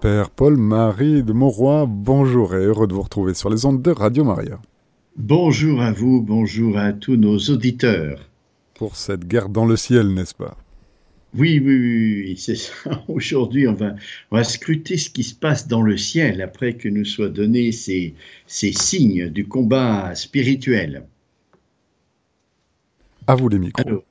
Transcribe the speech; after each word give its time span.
Père 0.00 0.30
Paul-Marie 0.30 1.22
de 1.22 1.34
Mauroy, 1.34 1.84
bonjour 1.86 2.54
et 2.54 2.64
heureux 2.64 2.86
de 2.86 2.94
vous 2.94 3.02
retrouver 3.02 3.34
sur 3.34 3.50
les 3.50 3.66
ondes 3.66 3.82
de 3.82 3.90
Radio 3.90 4.24
Maria. 4.24 4.58
Bonjour 5.14 5.82
à 5.82 5.92
vous, 5.92 6.22
bonjour 6.22 6.78
à 6.78 6.94
tous 6.94 7.16
nos 7.16 7.36
auditeurs. 7.36 8.30
Pour 8.72 8.96
cette 8.96 9.26
guerre 9.26 9.50
dans 9.50 9.66
le 9.66 9.76
ciel, 9.76 10.14
n'est-ce 10.14 10.34
pas? 10.34 10.56
Oui, 11.36 11.60
oui, 11.62 12.24
oui, 12.24 12.36
c'est 12.38 12.54
ça. 12.54 13.04
Aujourd'hui, 13.08 13.68
on 13.68 13.74
va, 13.74 13.94
on 14.30 14.36
va 14.36 14.44
scruter 14.44 14.96
ce 14.96 15.10
qui 15.10 15.22
se 15.22 15.34
passe 15.34 15.68
dans 15.68 15.82
le 15.82 15.98
ciel 15.98 16.40
après 16.40 16.78
que 16.78 16.88
nous 16.88 17.04
soient 17.04 17.28
donnés 17.28 17.70
ces, 17.70 18.14
ces 18.46 18.72
signes 18.72 19.28
du 19.28 19.46
combat 19.46 20.14
spirituel. 20.14 21.04
À 23.26 23.34
vous 23.34 23.50
les 23.50 23.58
micros. 23.58 24.02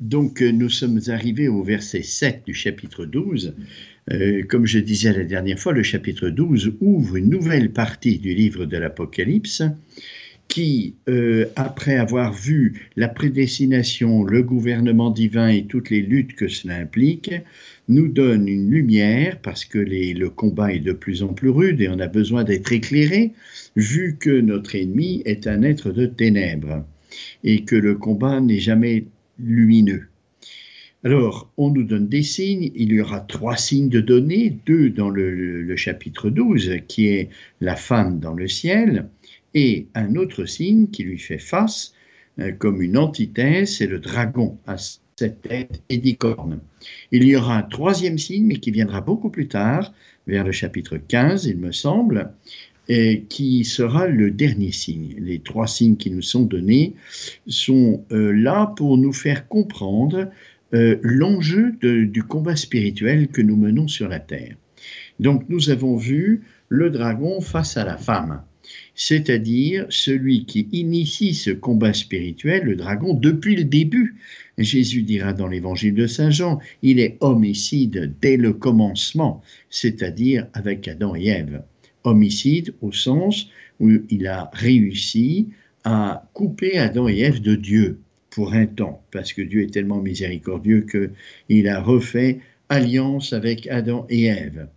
Donc, 0.00 0.42
euh, 0.42 0.52
nous 0.52 0.68
sommes 0.68 1.00
arrivés 1.08 1.48
au 1.48 1.62
verset 1.62 2.02
7 2.02 2.42
du 2.46 2.54
chapitre 2.54 3.06
12. 3.06 3.54
Euh, 4.12 4.42
comme 4.44 4.66
je 4.66 4.78
disais 4.78 5.12
la 5.12 5.24
dernière 5.24 5.58
fois, 5.58 5.72
le 5.72 5.82
chapitre 5.82 6.28
12 6.28 6.74
ouvre 6.80 7.16
une 7.16 7.30
nouvelle 7.30 7.72
partie 7.72 8.18
du 8.18 8.34
livre 8.34 8.66
de 8.66 8.76
l'Apocalypse 8.76 9.62
qui, 10.48 10.94
euh, 11.08 11.46
après 11.56 11.96
avoir 11.96 12.32
vu 12.32 12.88
la 12.94 13.08
prédestination, 13.08 14.22
le 14.22 14.42
gouvernement 14.42 15.10
divin 15.10 15.48
et 15.48 15.64
toutes 15.64 15.90
les 15.90 16.02
luttes 16.02 16.34
que 16.34 16.46
cela 16.46 16.76
implique, 16.76 17.32
nous 17.88 18.06
donne 18.06 18.46
une 18.46 18.70
lumière 18.70 19.40
parce 19.40 19.64
que 19.64 19.78
le 19.78 20.30
combat 20.30 20.72
est 20.72 20.80
de 20.80 20.92
plus 20.92 21.22
en 21.22 21.28
plus 21.28 21.48
rude 21.48 21.80
et 21.80 21.88
on 21.88 21.98
a 21.98 22.06
besoin 22.06 22.44
d'être 22.44 22.70
éclairé, 22.70 23.32
vu 23.74 24.16
que 24.20 24.40
notre 24.40 24.76
ennemi 24.76 25.22
est 25.24 25.46
un 25.46 25.62
être 25.62 25.90
de 25.90 26.06
ténèbres 26.06 26.84
et 27.42 27.64
que 27.64 27.76
le 27.76 27.96
combat 27.96 28.40
n'est 28.40 28.60
jamais 28.60 29.06
lumineux. 29.38 30.08
Alors, 31.04 31.52
on 31.56 31.70
nous 31.70 31.84
donne 31.84 32.08
des 32.08 32.22
signes, 32.22 32.72
il 32.74 32.92
y 32.92 33.00
aura 33.00 33.20
trois 33.20 33.56
signes 33.56 33.88
de 33.88 34.00
données, 34.00 34.58
deux 34.66 34.90
dans 34.90 35.08
le, 35.08 35.76
chapitre 35.76 36.30
12, 36.30 36.78
qui 36.88 37.06
est 37.06 37.30
la 37.60 37.76
femme 37.76 38.18
dans 38.18 38.34
le 38.34 38.48
ciel, 38.48 39.08
et 39.54 39.86
un 39.94 40.16
autre 40.16 40.46
signe 40.46 40.88
qui 40.88 41.04
lui 41.04 41.18
fait 41.18 41.38
face, 41.38 41.94
euh, 42.40 42.50
comme 42.50 42.82
une 42.82 42.98
antithèse, 42.98 43.76
c'est 43.76 43.86
le 43.86 44.00
dragon 44.00 44.58
à 44.66 44.76
cette 44.78 45.42
tête 45.42 45.80
et 45.88 45.98
dix 45.98 46.16
cornes. 46.16 46.60
Il 47.12 47.24
y 47.24 47.36
aura 47.36 47.56
un 47.56 47.62
troisième 47.62 48.18
signe, 48.18 48.46
mais 48.46 48.56
qui 48.56 48.70
viendra 48.70 49.00
beaucoup 49.00 49.30
plus 49.30 49.48
tard, 49.48 49.94
vers 50.26 50.44
le 50.44 50.52
chapitre 50.52 50.96
15, 50.96 51.46
il 51.46 51.58
me 51.58 51.72
semble, 51.72 52.32
qui 52.88 53.64
sera 53.64 54.06
le 54.06 54.30
dernier 54.30 54.72
signe. 54.72 55.16
Les 55.18 55.40
trois 55.40 55.66
signes 55.66 55.96
qui 55.96 56.10
nous 56.10 56.22
sont 56.22 56.42
donnés 56.42 56.94
sont 57.46 58.04
euh, 58.12 58.32
là 58.32 58.72
pour 58.76 58.96
nous 58.96 59.12
faire 59.12 59.48
comprendre 59.48 60.30
euh, 60.74 60.96
l'enjeu 61.02 61.72
du 61.80 62.22
combat 62.22 62.56
spirituel 62.56 63.28
que 63.28 63.42
nous 63.42 63.56
menons 63.56 63.88
sur 63.88 64.08
la 64.08 64.20
terre. 64.20 64.56
Donc 65.18 65.48
nous 65.48 65.70
avons 65.70 65.96
vu 65.96 66.42
le 66.68 66.90
dragon 66.90 67.40
face 67.40 67.76
à 67.76 67.84
la 67.84 67.96
femme 67.96 68.42
c'est-à-dire 68.94 69.86
celui 69.90 70.44
qui 70.44 70.68
initie 70.72 71.34
ce 71.34 71.50
combat 71.50 71.92
spirituel, 71.92 72.64
le 72.64 72.76
dragon, 72.76 73.14
depuis 73.14 73.56
le 73.56 73.64
début. 73.64 74.16
Jésus 74.58 75.02
dira 75.02 75.32
dans 75.32 75.46
l'évangile 75.46 75.94
de 75.94 76.06
Saint 76.06 76.30
Jean, 76.30 76.58
il 76.82 76.98
est 76.98 77.18
homicide 77.20 78.14
dès 78.20 78.36
le 78.36 78.52
commencement, 78.52 79.42
c'est-à-dire 79.70 80.46
avec 80.54 80.88
Adam 80.88 81.14
et 81.14 81.26
Ève. 81.26 81.62
Homicide 82.06 82.74
au 82.80 82.92
sens 82.92 83.48
où 83.80 83.90
il 84.08 84.26
a 84.26 84.50
réussi 84.52 85.48
à 85.84 86.28
couper 86.32 86.78
Adam 86.78 87.08
et 87.08 87.18
Ève 87.18 87.42
de 87.42 87.54
Dieu 87.54 87.98
pour 88.30 88.52
un 88.52 88.66
temps, 88.66 89.02
parce 89.12 89.32
que 89.32 89.42
Dieu 89.42 89.62
est 89.62 89.72
tellement 89.72 90.00
miséricordieux 90.00 90.86
qu'il 90.90 91.68
a 91.68 91.80
refait 91.80 92.40
alliance 92.68 93.32
avec 93.32 93.66
Adam 93.68 94.06
et 94.08 94.24
Ève. 94.24 94.68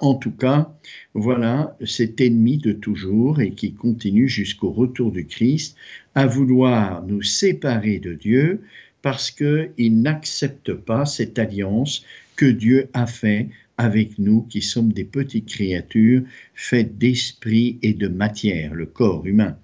En 0.00 0.14
tout 0.14 0.32
cas, 0.32 0.72
voilà 1.14 1.76
cet 1.84 2.20
ennemi 2.20 2.58
de 2.58 2.72
toujours 2.72 3.40
et 3.40 3.52
qui 3.52 3.74
continue 3.74 4.28
jusqu'au 4.28 4.72
retour 4.72 5.12
du 5.12 5.26
Christ 5.26 5.76
à 6.14 6.26
vouloir 6.26 7.04
nous 7.06 7.22
séparer 7.22 7.98
de 7.98 8.14
Dieu 8.14 8.62
parce 9.02 9.30
qu'il 9.30 10.00
n'accepte 10.00 10.72
pas 10.72 11.04
cette 11.04 11.38
alliance 11.38 12.04
que 12.36 12.46
Dieu 12.46 12.88
a 12.94 13.06
fait 13.06 13.48
avec 13.84 14.18
nous 14.18 14.42
qui 14.42 14.62
sommes 14.62 14.92
des 14.92 15.04
petites 15.04 15.48
créatures 15.48 16.22
faites 16.54 16.98
d'esprit 16.98 17.78
et 17.82 17.94
de 17.94 18.08
matière, 18.08 18.74
le 18.74 18.86
corps 18.86 19.26
humain. 19.26 19.58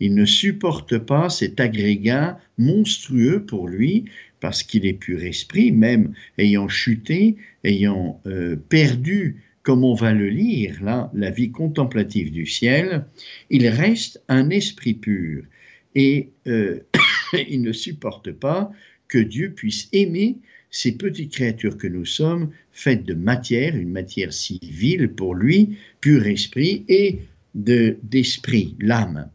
Il 0.00 0.14
ne 0.14 0.24
supporte 0.24 0.98
pas 0.98 1.30
cet 1.30 1.58
agrégat 1.60 2.38
monstrueux 2.58 3.44
pour 3.44 3.68
lui, 3.68 4.04
parce 4.40 4.62
qu'il 4.62 4.84
est 4.84 4.92
pur 4.92 5.22
esprit, 5.22 5.72
même 5.72 6.12
ayant 6.38 6.68
chuté, 6.68 7.36
ayant 7.64 8.20
euh, 8.26 8.56
perdu 8.56 9.42
comme 9.66 9.82
on 9.82 9.94
va 9.94 10.12
le 10.12 10.28
lire 10.28 10.80
là, 10.80 11.10
la 11.12 11.30
vie 11.30 11.50
contemplative 11.50 12.30
du 12.30 12.46
ciel, 12.46 13.04
il 13.50 13.66
reste 13.66 14.22
un 14.28 14.48
esprit 14.50 14.94
pur 14.94 15.42
et 15.96 16.30
euh, 16.46 16.78
il 17.48 17.62
ne 17.62 17.72
supporte 17.72 18.30
pas 18.30 18.70
que 19.08 19.18
Dieu 19.18 19.54
puisse 19.54 19.88
aimer 19.92 20.36
ces 20.76 20.92
petites 20.92 21.32
créatures 21.32 21.78
que 21.78 21.86
nous 21.86 22.04
sommes, 22.04 22.50
faites 22.70 23.06
de 23.06 23.14
matière, 23.14 23.74
une 23.74 23.88
matière 23.88 24.30
civile 24.30 25.08
pour 25.08 25.34
lui, 25.34 25.78
pur 26.02 26.26
esprit 26.26 26.84
et 26.88 27.20
d'esprit, 27.54 28.76
l'âme. 28.78 29.30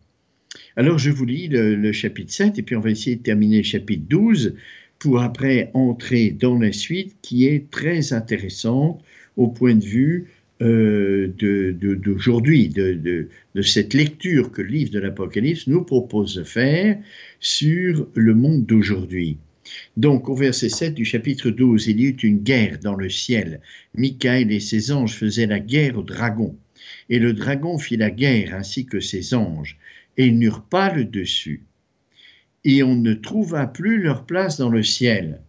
Alors 0.75 0.99
je 0.99 1.09
vous 1.09 1.25
lis 1.25 1.47
le, 1.47 1.91
chapitre 1.91 2.31
7 2.31 2.59
et 2.59 2.61
puis 2.61 2.75
on 2.75 2.79
va 2.79 2.91
essayer 2.91 3.15
de 3.15 3.23
terminer 3.23 3.57
le 3.57 3.63
chapitre 3.63 4.03
12 4.07 4.53
pour 4.99 5.19
après 5.21 5.71
entrer 5.73 6.29
dans 6.29 6.59
la 6.59 6.71
suite 6.71 7.15
qui 7.23 7.47
est 7.47 7.71
très 7.71 8.13
intéressante 8.13 9.03
au 9.35 9.47
point 9.47 9.73
de 9.73 9.83
vue 9.83 10.27
euh, 10.61 11.27
d'aujourd'hui, 11.39 12.69
de, 12.69 12.93
de, 12.93 13.29
de, 13.55 13.61
cette 13.63 13.95
lecture 13.95 14.51
que 14.51 14.61
le 14.61 14.67
livre 14.67 14.91
de 14.91 14.99
l'Apocalypse 14.99 15.65
nous 15.65 15.83
propose 15.83 16.35
de 16.35 16.43
faire 16.43 16.99
sur 17.39 18.07
le 18.13 18.35
monde 18.35 18.67
d'aujourd'hui. 18.67 19.37
Donc, 19.97 20.29
au 20.29 20.35
verset 20.35 20.69
7 20.69 20.93
du 20.93 21.05
chapitre 21.05 21.49
12, 21.49 21.87
il 21.87 21.99
y 21.99 22.05
eut 22.05 22.17
une 22.23 22.39
guerre 22.39 22.79
dans 22.79 22.95
le 22.95 23.09
ciel. 23.09 23.61
Michael 23.95 24.51
et 24.51 24.59
ses 24.59 24.91
anges 24.91 25.15
faisaient 25.15 25.47
la 25.47 25.59
guerre 25.59 25.97
au 25.97 26.03
dragon. 26.03 26.55
Et 27.09 27.19
le 27.19 27.33
dragon 27.33 27.77
fit 27.77 27.97
la 27.97 28.11
guerre 28.11 28.55
ainsi 28.55 28.85
que 28.85 28.99
ses 28.99 29.33
anges, 29.33 29.77
et 30.17 30.27
ils 30.27 30.39
n'eurent 30.39 30.63
pas 30.63 30.93
le 30.93 31.05
dessus. 31.05 31.63
Et 32.63 32.83
on 32.83 32.95
ne 32.95 33.13
trouva 33.13 33.67
plus 33.67 34.01
leur 34.01 34.25
place 34.25 34.57
dans 34.57 34.69
le 34.69 34.83
ciel 34.83 35.41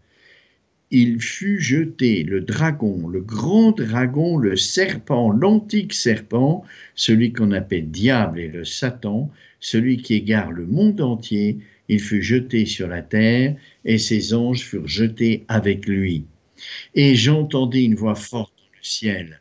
il 0.92 1.22
fut 1.22 1.58
jeté, 1.58 2.22
le 2.22 2.42
dragon, 2.42 3.08
le 3.08 3.22
grand 3.22 3.72
dragon, 3.72 4.36
le 4.36 4.56
serpent, 4.56 5.32
l'antique 5.32 5.94
serpent, 5.94 6.64
celui 6.94 7.32
qu'on 7.32 7.50
appelle 7.52 7.90
diable 7.90 8.38
et 8.38 8.48
le 8.48 8.66
Satan, 8.66 9.30
celui 9.58 9.96
qui 9.96 10.14
égare 10.14 10.52
le 10.52 10.66
monde 10.66 11.00
entier, 11.00 11.58
il 11.92 12.00
fut 12.00 12.22
jeté 12.22 12.64
sur 12.64 12.88
la 12.88 13.02
terre, 13.02 13.54
et 13.84 13.98
ses 13.98 14.32
anges 14.32 14.62
furent 14.62 14.88
jetés 14.88 15.44
avec 15.48 15.86
lui. 15.86 16.24
Et 16.94 17.14
j'entendis 17.14 17.84
une 17.84 17.96
voix 17.96 18.14
forte 18.14 18.54
dans 18.56 18.78
le 18.78 18.82
ciel. 18.82 19.40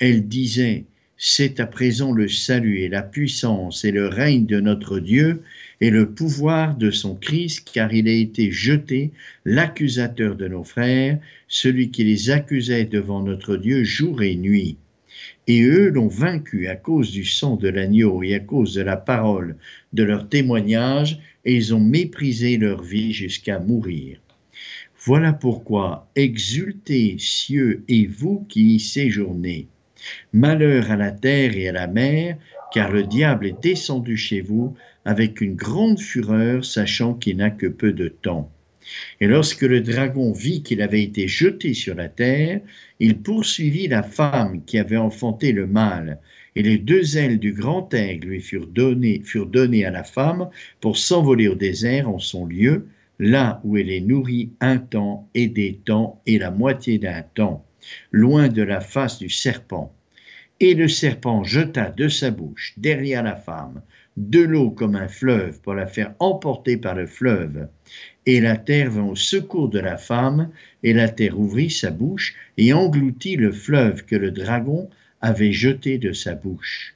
Elle 0.00 0.26
disait, 0.26 0.84
C'est 1.16 1.60
à 1.60 1.66
présent 1.66 2.10
le 2.10 2.26
salut 2.26 2.80
et 2.80 2.88
la 2.88 3.04
puissance 3.04 3.84
et 3.84 3.92
le 3.92 4.08
règne 4.08 4.46
de 4.46 4.58
notre 4.58 4.98
Dieu 4.98 5.42
et 5.80 5.90
le 5.90 6.10
pouvoir 6.10 6.76
de 6.76 6.90
son 6.90 7.14
Christ, 7.14 7.68
car 7.72 7.94
il 7.94 8.08
a 8.08 8.12
été 8.12 8.50
jeté, 8.50 9.12
l'accusateur 9.44 10.34
de 10.34 10.48
nos 10.48 10.64
frères, 10.64 11.20
celui 11.46 11.92
qui 11.92 12.02
les 12.02 12.30
accusait 12.30 12.84
devant 12.84 13.22
notre 13.22 13.56
Dieu 13.56 13.84
jour 13.84 14.22
et 14.22 14.34
nuit. 14.34 14.76
Et 15.48 15.62
eux 15.62 15.88
l'ont 15.88 16.08
vaincu 16.08 16.68
à 16.68 16.76
cause 16.76 17.10
du 17.10 17.24
sang 17.24 17.56
de 17.56 17.68
l'agneau 17.68 18.22
et 18.22 18.34
à 18.34 18.40
cause 18.40 18.74
de 18.74 18.82
la 18.82 18.96
parole 18.96 19.56
de 19.92 20.04
leur 20.04 20.28
témoignage, 20.28 21.18
et 21.44 21.56
ils 21.56 21.74
ont 21.74 21.80
méprisé 21.80 22.56
leur 22.56 22.82
vie 22.82 23.12
jusqu'à 23.12 23.58
mourir. 23.58 24.18
Voilà 25.04 25.32
pourquoi 25.32 26.08
exultez, 26.14 27.16
cieux, 27.18 27.82
et 27.88 28.06
vous 28.06 28.46
qui 28.48 28.76
y 28.76 28.80
séjournez. 28.80 29.66
Malheur 30.32 30.92
à 30.92 30.96
la 30.96 31.10
terre 31.10 31.56
et 31.56 31.68
à 31.68 31.72
la 31.72 31.88
mer, 31.88 32.36
car 32.72 32.92
le 32.92 33.02
diable 33.02 33.48
est 33.48 33.60
descendu 33.60 34.16
chez 34.16 34.40
vous 34.40 34.76
avec 35.04 35.40
une 35.40 35.56
grande 35.56 35.98
fureur, 35.98 36.64
sachant 36.64 37.14
qu'il 37.14 37.38
n'a 37.38 37.50
que 37.50 37.66
peu 37.66 37.92
de 37.92 38.06
temps. 38.06 38.51
Et 39.20 39.26
lorsque 39.26 39.62
le 39.62 39.80
dragon 39.80 40.32
vit 40.32 40.62
qu'il 40.62 40.82
avait 40.82 41.02
été 41.02 41.28
jeté 41.28 41.74
sur 41.74 41.94
la 41.94 42.08
terre, 42.08 42.60
il 43.00 43.18
poursuivit 43.18 43.88
la 43.88 44.02
femme 44.02 44.64
qui 44.64 44.78
avait 44.78 44.96
enfanté 44.96 45.52
le 45.52 45.66
mâle, 45.66 46.18
et 46.54 46.62
les 46.62 46.78
deux 46.78 47.16
ailes 47.16 47.38
du 47.38 47.52
grand 47.52 47.92
aigle 47.94 48.28
lui 48.28 48.40
furent 48.40 48.66
données, 48.66 49.22
furent 49.24 49.46
données 49.46 49.84
à 49.84 49.90
la 49.90 50.04
femme 50.04 50.50
pour 50.80 50.96
s'envoler 50.98 51.48
au 51.48 51.54
désert 51.54 52.08
en 52.08 52.18
son 52.18 52.46
lieu, 52.46 52.86
là 53.18 53.60
où 53.64 53.76
elle 53.76 53.90
est 53.90 54.00
nourrie 54.00 54.50
un 54.60 54.78
temps 54.78 55.28
et 55.34 55.46
des 55.46 55.74
temps 55.84 56.20
et 56.26 56.38
la 56.38 56.50
moitié 56.50 56.98
d'un 56.98 57.22
temps, 57.22 57.64
loin 58.10 58.48
de 58.48 58.62
la 58.62 58.80
face 58.80 59.18
du 59.18 59.28
serpent 59.28 59.94
Et 60.60 60.74
le 60.74 60.88
serpent 60.88 61.42
jeta 61.42 61.90
de 61.90 62.08
sa 62.08 62.30
bouche 62.30 62.74
derrière 62.76 63.22
la 63.22 63.36
femme 63.36 63.82
de 64.16 64.40
l'eau 64.40 64.70
comme 64.70 64.94
un 64.94 65.08
fleuve 65.08 65.60
pour 65.60 65.74
la 65.74 65.86
faire 65.86 66.14
emporter 66.18 66.76
par 66.76 66.94
le 66.94 67.06
fleuve. 67.06 67.68
Et 68.26 68.40
la 68.40 68.56
terre 68.56 68.90
vint 68.90 69.04
au 69.04 69.16
secours 69.16 69.68
de 69.68 69.80
la 69.80 69.96
femme, 69.96 70.50
et 70.82 70.92
la 70.92 71.08
terre 71.08 71.38
ouvrit 71.38 71.70
sa 71.70 71.90
bouche 71.90 72.34
et 72.56 72.72
engloutit 72.72 73.36
le 73.36 73.52
fleuve 73.52 74.04
que 74.04 74.16
le 74.16 74.30
dragon 74.30 74.88
avait 75.20 75.52
jeté 75.52 75.98
de 75.98 76.12
sa 76.12 76.34
bouche. 76.34 76.94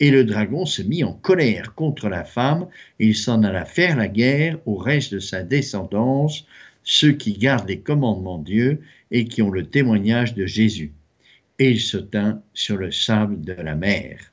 Et 0.00 0.10
le 0.10 0.24
dragon 0.24 0.66
se 0.66 0.82
mit 0.82 1.04
en 1.04 1.12
colère 1.12 1.74
contre 1.74 2.08
la 2.08 2.24
femme, 2.24 2.66
et 2.98 3.06
il 3.06 3.16
s'en 3.16 3.42
alla 3.42 3.64
faire 3.64 3.96
la 3.96 4.08
guerre 4.08 4.58
au 4.66 4.76
reste 4.76 5.14
de 5.14 5.20
sa 5.20 5.42
descendance, 5.42 6.46
ceux 6.82 7.12
qui 7.12 7.32
gardent 7.34 7.68
les 7.68 7.80
commandements 7.80 8.38
de 8.38 8.44
Dieu 8.44 8.82
et 9.10 9.26
qui 9.26 9.42
ont 9.42 9.50
le 9.50 9.66
témoignage 9.66 10.34
de 10.34 10.46
Jésus. 10.46 10.92
Et 11.58 11.70
il 11.70 11.80
se 11.80 11.96
tint 11.96 12.42
sur 12.52 12.76
le 12.76 12.90
sable 12.90 13.40
de 13.40 13.52
la 13.52 13.76
mer. 13.76 14.32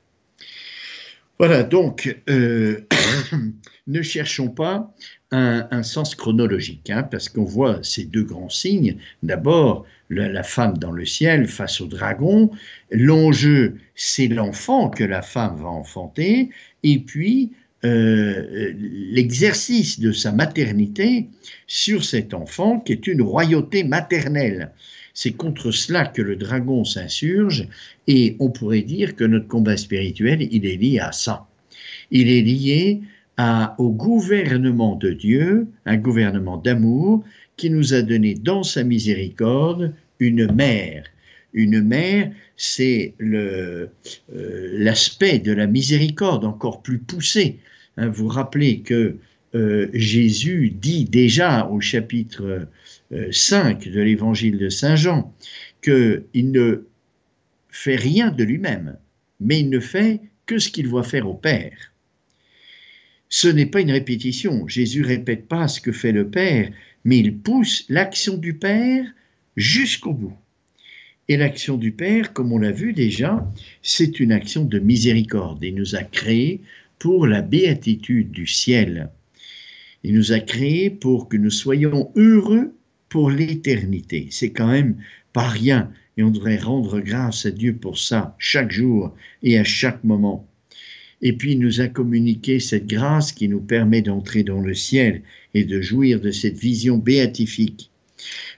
Voilà, 1.38 1.62
donc 1.62 2.16
euh, 2.28 2.86
ne 3.86 4.02
cherchons 4.02 4.48
pas 4.48 4.94
un, 5.32 5.82
sens 5.82 6.14
chronologique, 6.14 6.90
hein, 6.90 7.02
parce 7.02 7.28
qu'on 7.28 7.44
voit 7.44 7.78
ces 7.82 8.04
deux 8.04 8.22
grands 8.22 8.50
signes. 8.50 8.96
D'abord, 9.22 9.86
la, 10.10 10.42
femme 10.42 10.76
dans 10.78 10.92
le 10.92 11.06
ciel 11.06 11.46
face 11.46 11.80
au 11.80 11.86
dragon. 11.86 12.50
L'enjeu, 12.90 13.78
c'est 13.94 14.28
l'enfant 14.28 14.90
que 14.90 15.04
la 15.04 15.22
femme 15.22 15.56
va 15.56 15.68
enfanter. 15.68 16.50
Et 16.82 16.98
puis, 16.98 17.52
euh, 17.84 18.72
l'exercice 18.76 19.98
de 19.98 20.12
sa 20.12 20.32
maternité 20.32 21.28
sur 21.66 22.04
cet 22.04 22.34
enfant 22.34 22.78
qui 22.78 22.92
est 22.92 23.06
une 23.06 23.22
royauté 23.22 23.84
maternelle. 23.84 24.70
C'est 25.14 25.32
contre 25.32 25.72
cela 25.72 26.06
que 26.06 26.22
le 26.22 26.36
dragon 26.36 26.84
s'insurge 26.84 27.68
et 28.06 28.36
on 28.38 28.50
pourrait 28.50 28.82
dire 28.82 29.16
que 29.16 29.24
notre 29.24 29.48
combat 29.48 29.76
spirituel, 29.76 30.46
il 30.50 30.64
est 30.66 30.76
lié 30.76 31.00
à 31.00 31.12
ça. 31.12 31.46
Il 32.10 32.30
est 32.30 32.42
lié 32.42 33.00
au 33.78 33.90
gouvernement 33.90 34.94
de 34.96 35.10
Dieu, 35.10 35.66
un 35.86 35.96
gouvernement 35.96 36.56
d'amour 36.56 37.24
qui 37.56 37.70
nous 37.70 37.94
a 37.94 38.02
donné 38.02 38.34
dans 38.34 38.62
sa 38.62 38.84
miséricorde 38.84 39.94
une 40.20 40.52
mère. 40.52 41.04
Une 41.52 41.82
mère, 41.82 42.32
c'est 42.56 43.14
euh, 43.20 43.86
l'aspect 44.28 45.38
de 45.38 45.52
la 45.52 45.66
miséricorde 45.66 46.44
encore 46.44 46.82
plus 46.82 46.98
poussé. 46.98 47.58
Hein, 47.96 48.08
vous 48.08 48.28
rappelez 48.28 48.80
que 48.80 49.16
euh, 49.54 49.88
Jésus 49.92 50.70
dit 50.70 51.04
déjà 51.04 51.66
au 51.66 51.80
chapitre 51.80 52.66
5 53.30 53.86
euh, 53.86 53.90
de 53.90 54.00
l'évangile 54.00 54.56
de 54.58 54.70
Saint 54.70 54.96
Jean 54.96 55.34
qu'il 55.82 56.22
ne 56.52 56.86
fait 57.68 57.96
rien 57.96 58.30
de 58.30 58.44
lui-même, 58.44 58.96
mais 59.40 59.60
il 59.60 59.68
ne 59.68 59.80
fait 59.80 60.20
que 60.46 60.58
ce 60.58 60.70
qu'il 60.70 60.88
voit 60.88 61.02
faire 61.02 61.28
au 61.28 61.34
Père. 61.34 61.91
Ce 63.34 63.48
n'est 63.48 63.64
pas 63.64 63.80
une 63.80 63.92
répétition. 63.92 64.68
Jésus 64.68 65.00
répète 65.02 65.48
pas 65.48 65.66
ce 65.66 65.80
que 65.80 65.90
fait 65.90 66.12
le 66.12 66.28
Père, 66.28 66.70
mais 67.06 67.18
il 67.18 67.38
pousse 67.38 67.86
l'action 67.88 68.36
du 68.36 68.52
Père 68.52 69.06
jusqu'au 69.56 70.12
bout. 70.12 70.36
Et 71.28 71.38
l'action 71.38 71.78
du 71.78 71.92
Père, 71.92 72.34
comme 72.34 72.52
on 72.52 72.58
l'a 72.58 72.72
vu 72.72 72.92
déjà, 72.92 73.50
c'est 73.80 74.20
une 74.20 74.32
action 74.32 74.66
de 74.66 74.78
miséricorde. 74.78 75.64
Il 75.64 75.76
nous 75.76 75.96
a 75.96 76.02
créés 76.02 76.60
pour 76.98 77.26
la 77.26 77.40
béatitude 77.40 78.32
du 78.32 78.46
ciel. 78.46 79.08
Il 80.04 80.14
nous 80.14 80.32
a 80.32 80.40
créés 80.40 80.90
pour 80.90 81.30
que 81.30 81.38
nous 81.38 81.50
soyons 81.50 82.12
heureux 82.16 82.74
pour 83.08 83.30
l'éternité. 83.30 84.26
C'est 84.28 84.52
quand 84.52 84.70
même 84.70 84.98
pas 85.32 85.48
rien 85.48 85.90
et 86.18 86.22
on 86.22 86.30
devrait 86.30 86.58
rendre 86.58 87.00
grâce 87.00 87.46
à 87.46 87.50
Dieu 87.50 87.76
pour 87.76 87.96
ça 87.96 88.36
chaque 88.38 88.72
jour 88.72 89.14
et 89.42 89.58
à 89.58 89.64
chaque 89.64 90.04
moment 90.04 90.46
et 91.22 91.32
puis 91.32 91.56
nous 91.56 91.80
a 91.80 91.88
communiqué 91.88 92.60
cette 92.60 92.86
grâce 92.86 93.32
qui 93.32 93.48
nous 93.48 93.60
permet 93.60 94.02
d'entrer 94.02 94.42
dans 94.42 94.60
le 94.60 94.74
ciel 94.74 95.22
et 95.54 95.64
de 95.64 95.80
jouir 95.80 96.20
de 96.20 96.30
cette 96.30 96.58
vision 96.58 96.98
béatifique. 96.98 97.90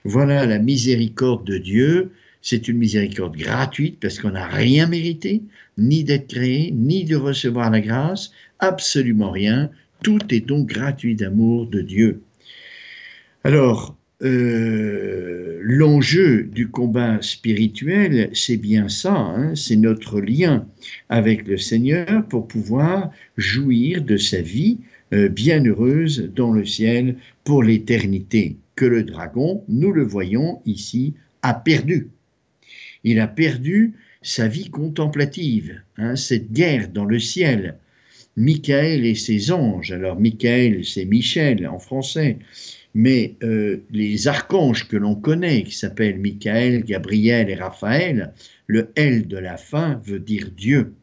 Voilà 0.03 0.45
la 0.45 0.59
miséricorde 0.59 1.45
de 1.45 1.57
Dieu. 1.57 2.11
C'est 2.41 2.67
une 2.67 2.77
miséricorde 2.77 3.37
gratuite 3.37 3.99
parce 3.99 4.19
qu'on 4.19 4.31
n'a 4.31 4.47
rien 4.47 4.87
mérité, 4.87 5.41
ni 5.77 6.03
d'être 6.03 6.27
créé, 6.27 6.71
ni 6.71 7.05
de 7.05 7.15
recevoir 7.15 7.69
la 7.71 7.81
grâce, 7.81 8.31
absolument 8.59 9.31
rien. 9.31 9.69
Tout 10.03 10.19
est 10.29 10.45
donc 10.45 10.67
gratuit 10.67 11.15
d'amour 11.15 11.67
de 11.67 11.81
Dieu. 11.81 12.21
Alors, 13.43 13.95
euh, 14.23 15.59
l'enjeu 15.61 16.43
du 16.43 16.69
combat 16.69 17.21
spirituel, 17.21 18.29
c'est 18.33 18.57
bien 18.57 18.87
ça, 18.87 19.13
hein, 19.13 19.55
c'est 19.55 19.75
notre 19.75 20.21
lien 20.21 20.67
avec 21.09 21.45
le 21.47 21.57
Seigneur 21.57 22.25
pour 22.27 22.47
pouvoir 22.47 23.11
jouir 23.35 24.01
de 24.03 24.15
sa 24.15 24.41
vie 24.41 24.79
euh, 25.13 25.27
bienheureuse 25.27 26.31
dans 26.33 26.51
le 26.51 26.65
ciel 26.65 27.17
pour 27.43 27.61
l'éternité, 27.61 28.55
que 28.75 28.85
le 28.85 29.03
dragon, 29.03 29.63
nous 29.67 29.91
le 29.91 30.03
voyons 30.03 30.61
ici, 30.65 31.13
a 31.41 31.53
perdu. 31.53 32.07
Il 33.03 33.19
a 33.19 33.27
perdu 33.27 33.93
sa 34.21 34.47
vie 34.47 34.69
contemplative, 34.69 35.81
hein, 35.97 36.15
cette 36.15 36.51
guerre 36.53 36.87
dans 36.89 37.05
le 37.05 37.19
ciel. 37.19 37.77
Michael 38.37 39.05
et 39.05 39.15
ses 39.15 39.51
anges, 39.51 39.91
alors 39.91 40.19
Michael 40.19 40.83
c'est 40.83 41.05
Michel 41.05 41.67
en 41.67 41.79
français, 41.79 42.39
mais 42.95 43.35
euh, 43.43 43.81
les 43.91 44.29
archanges 44.29 44.87
que 44.87 44.95
l'on 44.95 45.15
connaît, 45.15 45.63
qui 45.63 45.75
s'appellent 45.75 46.17
Michael, 46.17 46.85
Gabriel 46.85 47.49
et 47.49 47.55
Raphaël, 47.55 48.33
le 48.67 48.89
L 48.95 49.27
de 49.27 49.37
la 49.37 49.57
fin 49.57 50.01
veut 50.05 50.19
dire 50.19 50.49
Dieu. 50.55 50.93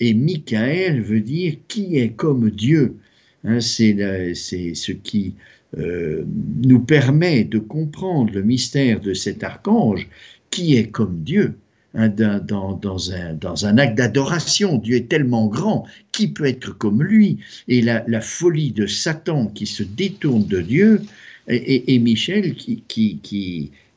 Et 0.00 0.12
Michael 0.12 1.00
veut 1.00 1.20
dire 1.20 1.54
qui 1.68 1.98
est 1.98 2.10
comme 2.10 2.50
Dieu. 2.50 2.96
Hein, 3.44 3.60
c'est 3.60 3.94
ce 4.34 4.92
qui 4.92 5.36
euh, 5.78 6.24
nous 6.64 6.80
permet 6.80 7.44
de 7.44 7.60
comprendre 7.60 8.34
le 8.34 8.42
mystère 8.42 9.00
de 9.00 9.14
cet 9.14 9.44
archange 9.44 10.08
qui 10.50 10.76
est 10.76 10.90
comme 10.90 11.22
Dieu. 11.22 11.54
Hein, 11.94 12.08
dans, 12.08 13.10
un, 13.12 13.78
acte 13.78 13.98
d'adoration. 13.98 14.78
Dieu 14.78 14.96
est 14.96 15.08
tellement 15.08 15.48
grand, 15.48 15.86
qui 16.12 16.28
peut 16.28 16.44
être 16.44 16.76
comme 16.78 17.02
lui? 17.02 17.38
Et 17.66 17.82
la, 17.82 18.20
folie 18.20 18.70
de 18.70 18.86
Satan 18.86 19.46
qui 19.48 19.66
se 19.66 19.82
détourne 19.82 20.46
de 20.46 20.60
Dieu, 20.60 21.02
et, 21.48 21.98
Michel 21.98 22.54
qui, 22.54 22.84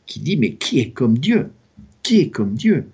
dit, 0.08 0.38
mais 0.38 0.54
qui 0.54 0.80
est 0.80 0.90
comme 0.90 1.20
Dieu? 1.20 1.50
Qui 2.02 2.22
est 2.22 2.30
comme 2.30 2.56
Dieu? 2.56 2.88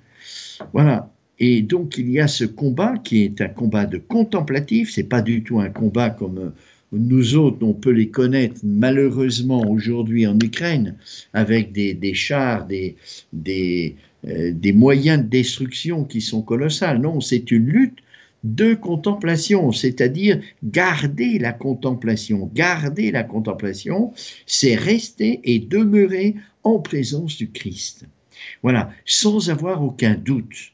Voilà. 0.73 1.09
Et 1.39 1.61
donc 1.61 1.97
il 1.97 2.11
y 2.11 2.19
a 2.19 2.27
ce 2.27 2.43
combat 2.43 2.97
qui 2.97 3.23
est 3.23 3.39
un 3.39 3.47
combat 3.47 3.85
de 3.85 3.97
contemplatif, 3.97 4.91
c'est 4.91 5.03
pas 5.03 5.21
du 5.21 5.43
tout 5.43 5.61
un 5.61 5.69
combat 5.69 6.09
comme 6.09 6.51
nous 6.91 7.35
autres, 7.35 7.59
on 7.61 7.73
peut 7.73 7.91
les 7.91 8.09
connaître 8.09 8.59
malheureusement 8.63 9.61
aujourd'hui 9.69 10.25
en 10.27 10.37
Ukraine, 10.39 10.95
avec 11.33 11.71
des, 11.71 12.13
chars, 12.13 12.65
des, 12.65 12.95
euh, 13.47 13.89
des 14.23 14.73
moyens 14.73 15.23
de 15.23 15.29
destruction 15.29 16.03
qui 16.03 16.21
sont 16.21 16.41
colossales. 16.41 16.99
Non, 16.99 17.21
c'est 17.21 17.51
une 17.51 17.65
lutte 17.65 17.99
de 18.43 18.73
contemplation, 18.73 19.71
c'est-à-dire 19.71 20.41
garder 20.63 21.39
la 21.39 21.51
contemplation. 21.51 22.49
Garder 22.53 23.11
la 23.11 23.23
contemplation, 23.23 24.13
c'est 24.45 24.75
rester 24.75 25.41
et 25.43 25.59
demeurer 25.59 26.35
en 26.63 26.79
présence 26.79 27.37
du 27.37 27.49
Christ. 27.49 28.05
Voilà, 28.63 28.91
sans 29.05 29.49
avoir 29.49 29.83
aucun 29.83 30.15
doute. 30.15 30.73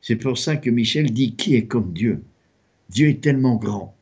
C'est 0.00 0.16
pour 0.16 0.38
ça 0.38 0.56
que 0.56 0.70
Michel 0.70 1.12
dit 1.12 1.34
qui 1.34 1.54
est 1.54 1.66
comme 1.66 1.92
Dieu? 1.92 2.22
Dieu 2.90 3.08
est 3.08 3.20
tellement 3.20 3.56
grand, 3.56 3.94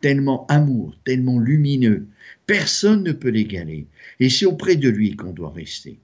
tellement 0.00 0.46
amour, 0.48 0.96
tellement 1.04 1.38
lumineux. 1.38 2.06
Personne 2.46 3.02
ne 3.02 3.12
peut 3.12 3.30
l'égaler. 3.30 3.86
Et 4.20 4.28
c'est 4.28 4.46
auprès 4.46 4.76
de 4.76 4.88
lui 4.88 5.16
qu'on 5.16 5.32
doit 5.32 5.52
rester. 5.52 5.98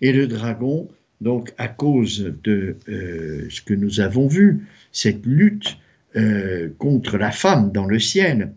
Et 0.00 0.12
le 0.12 0.26
dragon, 0.26 0.88
donc 1.20 1.52
à 1.58 1.68
cause 1.68 2.32
de 2.42 2.76
euh, 2.88 3.48
ce 3.50 3.60
que 3.62 3.74
nous 3.74 4.00
avons 4.00 4.28
vu, 4.28 4.66
cette 4.92 5.26
lutte 5.26 5.76
euh, 6.16 6.70
contre 6.78 7.18
la 7.18 7.30
femme 7.30 7.72
dans 7.72 7.86
le 7.86 7.98
ciel, 7.98 8.52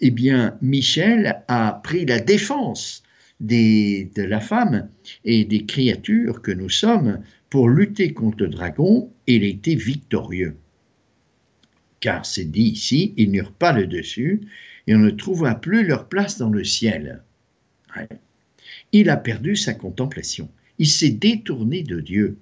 eh 0.00 0.10
bien 0.10 0.56
Michel 0.60 1.42
a 1.48 1.80
pris 1.84 2.06
la 2.06 2.20
défense 2.20 3.02
de 3.40 4.22
la 4.22 4.40
femme 4.40 4.88
et 5.24 5.44
des 5.44 5.66
créatures 5.66 6.40
que 6.40 6.52
nous 6.52 6.70
sommes 6.70 7.20
pour 7.50 7.68
lutter 7.68 8.12
contre 8.12 8.44
le 8.44 8.48
dragon 8.48 9.10
et 9.26 9.36
il 9.36 9.44
était 9.44 9.74
victorieux. 9.74 10.56
Car 12.00 12.26
c'est 12.26 12.50
dit 12.50 12.70
ici, 12.70 13.14
ils 13.16 13.30
n'eurent 13.30 13.52
pas 13.52 13.72
le 13.72 13.86
dessus 13.86 14.40
et 14.86 14.94
on 14.94 14.98
ne 14.98 15.10
trouva 15.10 15.54
plus 15.54 15.86
leur 15.86 16.08
place 16.08 16.38
dans 16.38 16.50
le 16.50 16.64
ciel. 16.64 17.22
Il 18.92 19.10
a 19.10 19.16
perdu 19.16 19.56
sa 19.56 19.74
contemplation 19.74 20.48
il 20.78 20.88
s'est 20.88 21.10
détourné 21.10 21.82
de 21.82 22.00
Dieu. 22.00 22.38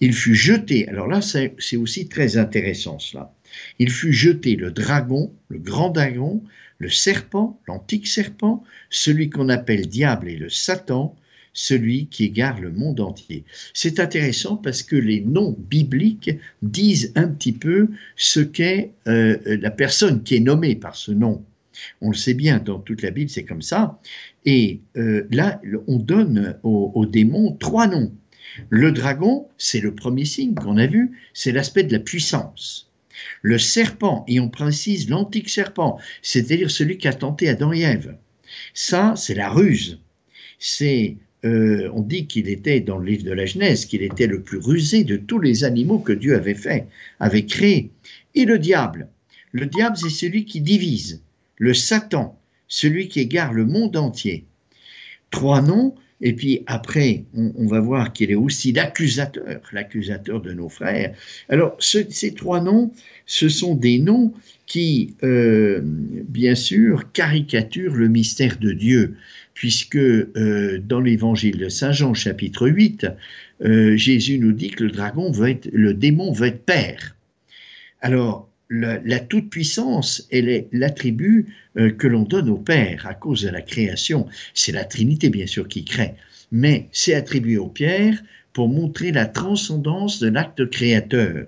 Il 0.00 0.14
fut 0.14 0.34
jeté, 0.34 0.88
alors 0.88 1.08
là 1.08 1.20
c'est 1.20 1.76
aussi 1.76 2.08
très 2.08 2.38
intéressant 2.38 2.98
cela, 2.98 3.34
il 3.78 3.90
fut 3.90 4.12
jeté 4.12 4.56
le 4.56 4.70
dragon, 4.70 5.32
le 5.48 5.58
grand 5.58 5.90
dragon, 5.90 6.42
le 6.78 6.88
serpent, 6.88 7.60
l'antique 7.68 8.06
serpent, 8.06 8.64
celui 8.88 9.28
qu'on 9.28 9.50
appelle 9.50 9.86
diable 9.86 10.28
et 10.30 10.36
le 10.36 10.48
Satan, 10.48 11.14
celui 11.52 12.06
qui 12.06 12.24
égare 12.24 12.60
le 12.60 12.70
monde 12.70 13.00
entier. 13.00 13.44
C'est 13.74 14.00
intéressant 14.00 14.56
parce 14.56 14.82
que 14.82 14.96
les 14.96 15.20
noms 15.20 15.56
bibliques 15.58 16.30
disent 16.62 17.12
un 17.16 17.28
petit 17.28 17.52
peu 17.52 17.88
ce 18.16 18.40
qu'est 18.40 18.92
euh, 19.08 19.36
la 19.44 19.70
personne 19.70 20.22
qui 20.22 20.36
est 20.36 20.40
nommée 20.40 20.76
par 20.76 20.96
ce 20.96 21.12
nom. 21.12 21.44
On 22.00 22.10
le 22.10 22.16
sait 22.16 22.34
bien, 22.34 22.58
dans 22.58 22.78
toute 22.78 23.02
la 23.02 23.10
Bible, 23.10 23.30
c'est 23.30 23.44
comme 23.44 23.62
ça. 23.62 24.00
Et 24.44 24.80
euh, 24.96 25.26
là, 25.30 25.60
on 25.86 25.96
donne 25.96 26.58
aux, 26.62 27.06
démons 27.06 27.52
trois 27.52 27.86
noms. 27.86 28.12
Le 28.68 28.92
dragon, 28.92 29.48
c'est 29.58 29.80
le 29.80 29.94
premier 29.94 30.24
signe 30.24 30.54
qu'on 30.54 30.76
a 30.76 30.86
vu, 30.86 31.18
c'est 31.34 31.52
l'aspect 31.52 31.84
de 31.84 31.92
la 31.92 32.00
puissance. 32.00 32.90
Le 33.42 33.58
serpent, 33.58 34.24
et 34.28 34.40
on 34.40 34.48
précise 34.48 35.08
l'antique 35.08 35.48
serpent, 35.48 35.98
c'est-à-dire 36.22 36.70
celui 36.70 36.98
qui 36.98 37.06
a 37.06 37.12
tenté 37.12 37.48
Adam 37.48 37.72
et 37.72 37.80
Ève. 37.80 38.16
Ça, 38.74 39.14
c'est 39.16 39.34
la 39.34 39.50
ruse. 39.50 40.00
C'est 40.58 41.16
euh, 41.44 41.90
on 41.94 42.02
dit 42.02 42.26
qu'il 42.26 42.48
était 42.48 42.80
dans 42.80 42.98
le 42.98 43.06
livre 43.06 43.24
de 43.24 43.32
la 43.32 43.46
Genèse, 43.46 43.86
qu'il 43.86 44.02
était 44.02 44.26
le 44.26 44.42
plus 44.42 44.58
rusé 44.58 45.04
de 45.04 45.16
tous 45.16 45.38
les 45.38 45.64
animaux 45.64 45.98
que 45.98 46.12
Dieu 46.12 46.34
avait 46.34 46.54
fait, 46.54 46.86
avait 47.18 47.46
créé. 47.46 47.90
Et 48.34 48.44
le 48.44 48.58
diable. 48.58 49.08
Le 49.52 49.66
diable, 49.66 49.96
c'est 49.96 50.10
celui 50.10 50.44
qui 50.44 50.60
divise. 50.60 51.22
Le 51.60 51.72
Satan, 51.74 52.36
celui 52.66 53.06
qui 53.06 53.20
égare 53.20 53.52
le 53.52 53.64
monde 53.64 53.96
entier. 53.96 54.46
Trois 55.30 55.62
noms, 55.62 55.94
et 56.20 56.34
puis 56.34 56.64
après, 56.66 57.24
on, 57.34 57.66
va 57.66 57.80
voir 57.80 58.12
qu'il 58.12 58.30
est 58.30 58.34
aussi 58.34 58.72
l'accusateur, 58.72 59.60
l'accusateur 59.72 60.40
de 60.40 60.52
nos 60.52 60.68
frères. 60.68 61.14
Alors, 61.48 61.76
ces 61.78 62.34
trois 62.34 62.60
noms, 62.60 62.92
ce 63.26 63.48
sont 63.48 63.74
des 63.74 63.98
noms 63.98 64.34
qui, 64.66 65.14
euh, 65.22 65.80
bien 65.82 66.54
sûr, 66.54 67.12
caricaturent 67.12 67.94
le 67.94 68.08
mystère 68.08 68.58
de 68.58 68.72
Dieu 68.72 69.16
puisque 69.54 69.96
euh, 69.96 70.78
dans 70.82 71.00
l'évangile 71.00 71.58
de 71.58 71.68
Saint 71.68 71.92
Jean 71.92 72.14
chapitre 72.14 72.66
8, 72.66 73.06
euh, 73.62 73.96
Jésus 73.96 74.38
nous 74.38 74.52
dit 74.52 74.70
que 74.70 74.84
le 74.84 74.90
dragon 74.90 75.30
veut 75.30 75.56
le 75.70 75.92
démon 75.92 76.32
veut 76.32 76.46
être 76.46 76.64
père. 76.64 77.14
Alors, 78.00 78.49
la, 78.70 79.18
toute-puissance, 79.18 80.26
elle 80.30 80.48
est 80.48 80.68
l'attribut 80.72 81.46
euh, 81.76 81.90
que 81.90 82.06
l'on 82.06 82.22
donne 82.22 82.48
au 82.48 82.56
Père 82.56 83.06
à 83.06 83.14
cause 83.14 83.42
de 83.42 83.48
la 83.48 83.62
création. 83.62 84.26
C'est 84.54 84.72
la 84.72 84.84
Trinité, 84.84 85.28
bien 85.28 85.46
sûr, 85.46 85.66
qui 85.66 85.84
crée, 85.84 86.14
mais 86.52 86.88
c'est 86.92 87.14
attribué 87.14 87.58
au 87.58 87.66
Père 87.66 88.22
pour 88.52 88.68
montrer 88.68 89.12
la 89.12 89.26
transcendance 89.26 90.20
de 90.20 90.28
l'acte 90.28 90.68
créateur. 90.70 91.46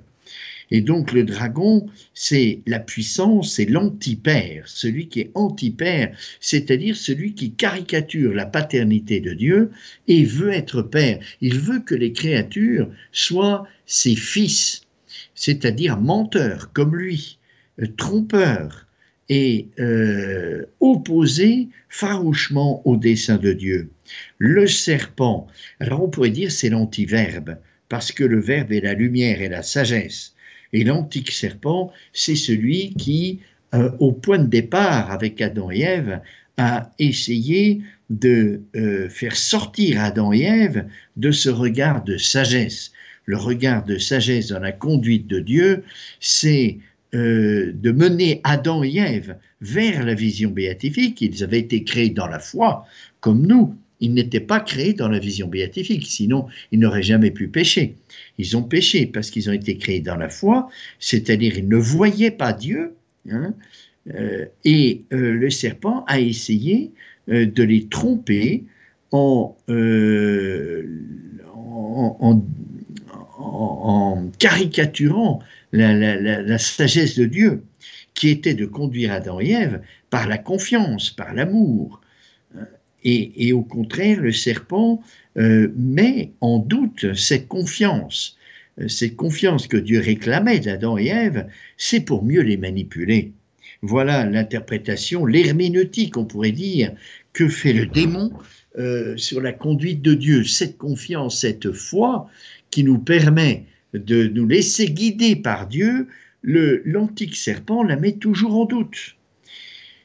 Et 0.70 0.80
donc 0.80 1.12
le 1.12 1.22
dragon, 1.22 1.86
c'est 2.14 2.60
la 2.66 2.78
puissance, 2.80 3.56
c'est 3.56 3.66
l'antipère, 3.66 4.66
celui 4.66 5.08
qui 5.08 5.20
est 5.20 5.30
antipère, 5.34 6.16
c'est-à-dire 6.40 6.96
celui 6.96 7.34
qui 7.34 7.52
caricature 7.52 8.32
la 8.32 8.46
paternité 8.46 9.20
de 9.20 9.34
Dieu 9.34 9.70
et 10.08 10.24
veut 10.24 10.50
être 10.50 10.80
père. 10.80 11.18
Il 11.42 11.58
veut 11.58 11.80
que 11.80 11.94
les 11.94 12.12
créatures 12.12 12.88
soient 13.12 13.66
ses 13.84 14.16
fils, 14.16 14.86
c'est-à-dire 15.34 15.98
menteurs 15.98 16.72
comme 16.72 16.96
lui, 16.96 17.38
euh, 17.80 17.86
trompeurs 17.96 18.86
et 19.28 19.68
euh, 19.78 20.66
opposés 20.80 21.68
farouchement 21.88 22.86
au 22.86 22.96
dessein 22.96 23.36
de 23.36 23.52
Dieu. 23.52 23.90
Le 24.38 24.66
serpent, 24.66 25.46
alors 25.80 26.02
on 26.02 26.08
pourrait 26.08 26.30
dire 26.30 26.50
c'est 26.50 26.68
l'antiverbe, 26.68 27.56
parce 27.88 28.12
que 28.12 28.24
le 28.24 28.40
verbe 28.40 28.72
est 28.72 28.80
la 28.80 28.94
lumière 28.94 29.40
et 29.40 29.48
la 29.48 29.62
sagesse. 29.62 30.34
Et 30.72 30.84
l'antique 30.84 31.30
serpent, 31.30 31.92
c'est 32.12 32.36
celui 32.36 32.94
qui, 32.94 33.40
euh, 33.74 33.90
au 34.00 34.12
point 34.12 34.38
de 34.38 34.46
départ 34.46 35.10
avec 35.10 35.40
Adam 35.40 35.70
et 35.70 35.80
Ève, 35.80 36.20
a 36.58 36.90
essayé 36.98 37.82
de 38.10 38.60
faire 39.08 39.36
sortir 39.36 40.02
Adam 40.02 40.34
et 40.34 40.42
Ève 40.42 40.84
de 41.16 41.30
ce 41.30 41.48
regard 41.48 42.04
de 42.04 42.18
sagesse. 42.18 42.92
Le 43.24 43.36
regard 43.36 43.84
de 43.84 43.98
sagesse 43.98 44.48
dans 44.48 44.58
la 44.58 44.72
conduite 44.72 45.26
de 45.26 45.38
Dieu, 45.38 45.84
c'est 46.20 46.78
euh, 47.14 47.72
de 47.74 47.92
mener 47.92 48.40
Adam 48.42 48.82
et 48.82 48.96
Ève 48.96 49.36
vers 49.60 50.04
la 50.04 50.14
vision 50.14 50.50
béatifique. 50.50 51.20
Ils 51.20 51.44
avaient 51.44 51.60
été 51.60 51.84
créés 51.84 52.10
dans 52.10 52.26
la 52.26 52.38
foi, 52.38 52.86
comme 53.20 53.46
nous, 53.46 53.74
ils 54.00 54.12
n'étaient 54.12 54.40
pas 54.40 54.60
créés 54.60 54.94
dans 54.94 55.08
la 55.08 55.20
vision 55.20 55.46
béatifique, 55.46 56.06
sinon 56.06 56.46
ils 56.72 56.80
n'auraient 56.80 57.02
jamais 57.04 57.30
pu 57.30 57.48
pécher. 57.48 57.96
Ils 58.38 58.56
ont 58.56 58.62
péché 58.62 59.06
parce 59.06 59.30
qu'ils 59.30 59.48
ont 59.48 59.52
été 59.52 59.76
créés 59.76 60.00
dans 60.00 60.16
la 60.16 60.28
foi, 60.28 60.68
c'est-à-dire 60.98 61.56
ils 61.58 61.68
ne 61.68 61.76
voyaient 61.76 62.32
pas 62.32 62.52
Dieu, 62.52 62.94
hein, 63.30 63.54
euh, 64.14 64.46
et 64.64 65.02
euh, 65.12 65.34
le 65.34 65.50
serpent 65.50 66.04
a 66.08 66.18
essayé 66.18 66.90
de 67.28 67.62
les 67.62 67.86
tromper 67.86 68.64
en, 69.12 69.54
caricaturant 74.38 75.40
la, 75.72 76.58
sagesse 76.58 77.18
de 77.18 77.24
Dieu, 77.26 77.64
qui 78.14 78.28
était 78.28 78.54
de 78.54 78.66
conduire 78.66 79.12
Adam 79.12 79.40
et 79.40 79.50
Ève 79.50 79.80
par 80.10 80.28
la 80.28 80.38
confiance, 80.38 81.10
par 81.10 81.34
l'amour, 81.34 82.00
et, 83.04 83.52
au 83.52 83.62
contraire, 83.62 84.20
le 84.20 84.32
serpent 84.32 85.02
euh, 85.36 85.72
met 85.76 86.32
en 86.40 86.58
doute 86.58 87.14
cette 87.14 87.48
confiance. 87.48 88.36
Euh, 88.80 88.88
cette 88.88 89.16
confiance 89.16 89.66
que 89.66 89.76
Dieu 89.76 90.00
réclamait 90.00 90.60
d'Adam 90.60 90.96
et 90.98 91.06
Ève, 91.06 91.46
c'est 91.76 92.00
pour 92.00 92.24
mieux 92.24 92.42
les 92.42 92.56
manipuler. 92.56 93.32
Voilà 93.82 94.24
l'interprétation, 94.24 95.26
l'herméneutique, 95.26 96.16
on 96.16 96.24
pourrait 96.24 96.52
dire, 96.52 96.92
que 97.32 97.48
fait 97.48 97.72
le 97.72 97.86
démon 97.86 98.32
euh, 98.78 99.16
sur 99.16 99.40
la 99.40 99.52
conduite 99.52 100.00
de 100.00 100.14
Dieu. 100.14 100.44
Cette 100.44 100.78
confiance, 100.78 101.40
cette 101.40 101.72
foi 101.72 102.28
qui 102.72 102.82
nous 102.82 102.98
permet 102.98 103.66
de 103.94 104.26
nous 104.26 104.48
laisser 104.48 104.90
guider 104.90 105.36
par 105.36 105.68
Dieu, 105.68 106.08
l'antique 106.42 107.36
serpent 107.36 107.84
la 107.84 107.94
met 107.94 108.12
toujours 108.12 108.56
en 108.56 108.64
doute 108.64 109.16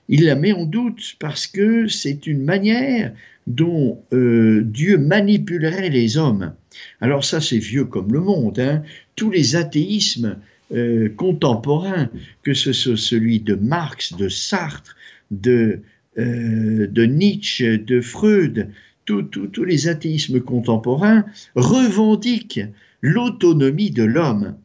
il 0.09 0.25
la 0.25 0.35
met 0.35 0.53
en 0.53 0.65
doute 0.65 1.15
parce 1.19 1.47
que 1.47 1.87
c'est 1.87 2.27
une 2.27 2.43
manière 2.43 3.13
dont 3.45 4.01
euh, 4.13 4.61
Dieu 4.63 4.97
manipulerait 4.97 5.89
les 5.89 6.17
hommes. 6.17 6.53
Alors 7.01 7.23
ça, 7.23 7.41
c'est 7.41 7.57
vieux 7.57 7.85
comme 7.85 8.13
le 8.13 8.21
monde. 8.21 8.59
Hein. 8.59 8.83
Tous 9.15 9.31
les 9.31 9.55
athéismes 9.55 10.37
euh, 10.73 11.09
contemporains, 11.09 12.09
que 12.43 12.53
ce 12.53 12.73
soit 12.73 12.97
celui 12.97 13.39
de 13.39 13.55
Marx, 13.55 14.13
de 14.13 14.29
Sartre, 14.29 14.95
de, 15.31 15.81
euh, 16.17 16.87
de 16.87 17.03
Nietzsche, 17.03 17.77
de 17.77 18.01
Freud, 18.01 18.69
tous 19.07 19.63
les 19.63 19.87
athéismes 19.87 20.41
contemporains 20.41 21.25
revendiquent 21.55 22.61
l'autonomie 23.01 23.91
de 23.91 24.03
l'homme. 24.03 24.55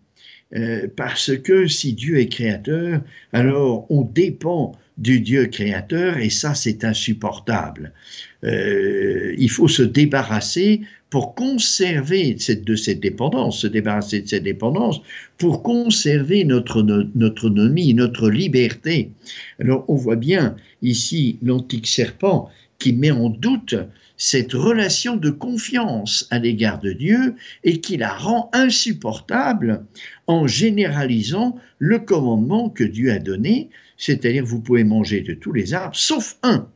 parce 0.97 1.37
que 1.39 1.67
si 1.67 1.95
Dieu 1.95 2.19
est 2.19 2.29
créateur, 2.29 3.01
alors 3.33 3.87
on 3.91 4.03
dépend 4.03 4.77
du 4.99 5.21
Dieu 5.21 5.47
créateur, 5.47 6.19
et 6.19 6.31
ça 6.31 6.55
c'est 6.55 6.85
insupportable. 6.85 7.93
Euh, 8.45 9.35
il 9.39 9.51
faut 9.51 9.69
se 9.69 9.83
débarrasser 9.83 10.83
pour 11.11 11.35
conserver 11.35 12.35
de 12.35 12.75
cette 12.75 13.01
dépendance, 13.01 13.61
se 13.61 13.67
débarrasser 13.67 14.23
de 14.23 14.29
cette 14.29 14.45
dépendance, 14.45 15.01
pour 15.39 15.63
conserver 15.63 16.45
notre, 16.45 16.83
notre 16.83 17.47
autonomie, 17.47 17.93
notre 17.95 18.31
liberté. 18.31 19.11
Alors 19.61 19.85
on 19.89 19.95
voit 19.95 20.17
bien 20.17 20.57
ici 20.81 21.39
l'antique 21.43 21.87
serpent 21.87 22.51
qui 22.83 22.93
met 22.93 23.13
en 23.13 23.29
doute 23.29 23.77
cette 24.17 24.55
relation 24.55 25.15
de 25.15 25.31
confiance 25.31 26.27
à 26.31 26.41
l'égard 26.41 26.81
de 26.81 26.93
Dieu 26.93 27.37
et 27.63 27.81
qui 27.81 27.97
la 27.97 28.13
rend 28.13 28.51
insupportable 28.53 29.85
en 30.27 30.49
généralisant 30.49 31.57
le 31.79 32.01
commandement 32.01 32.71
que 32.71 32.83
Dieu 32.83 33.13
a 33.13 33.21
donné, 33.21 33.71
c'est-à-dire 33.99 34.45
vous 34.45 34.61
pouvez 34.61 34.83
manger 34.83 35.21
de 35.21 35.33
tous 35.33 35.53
les 35.53 35.75
arbres 35.75 35.95
sauf 35.95 36.39
un. 36.43 36.69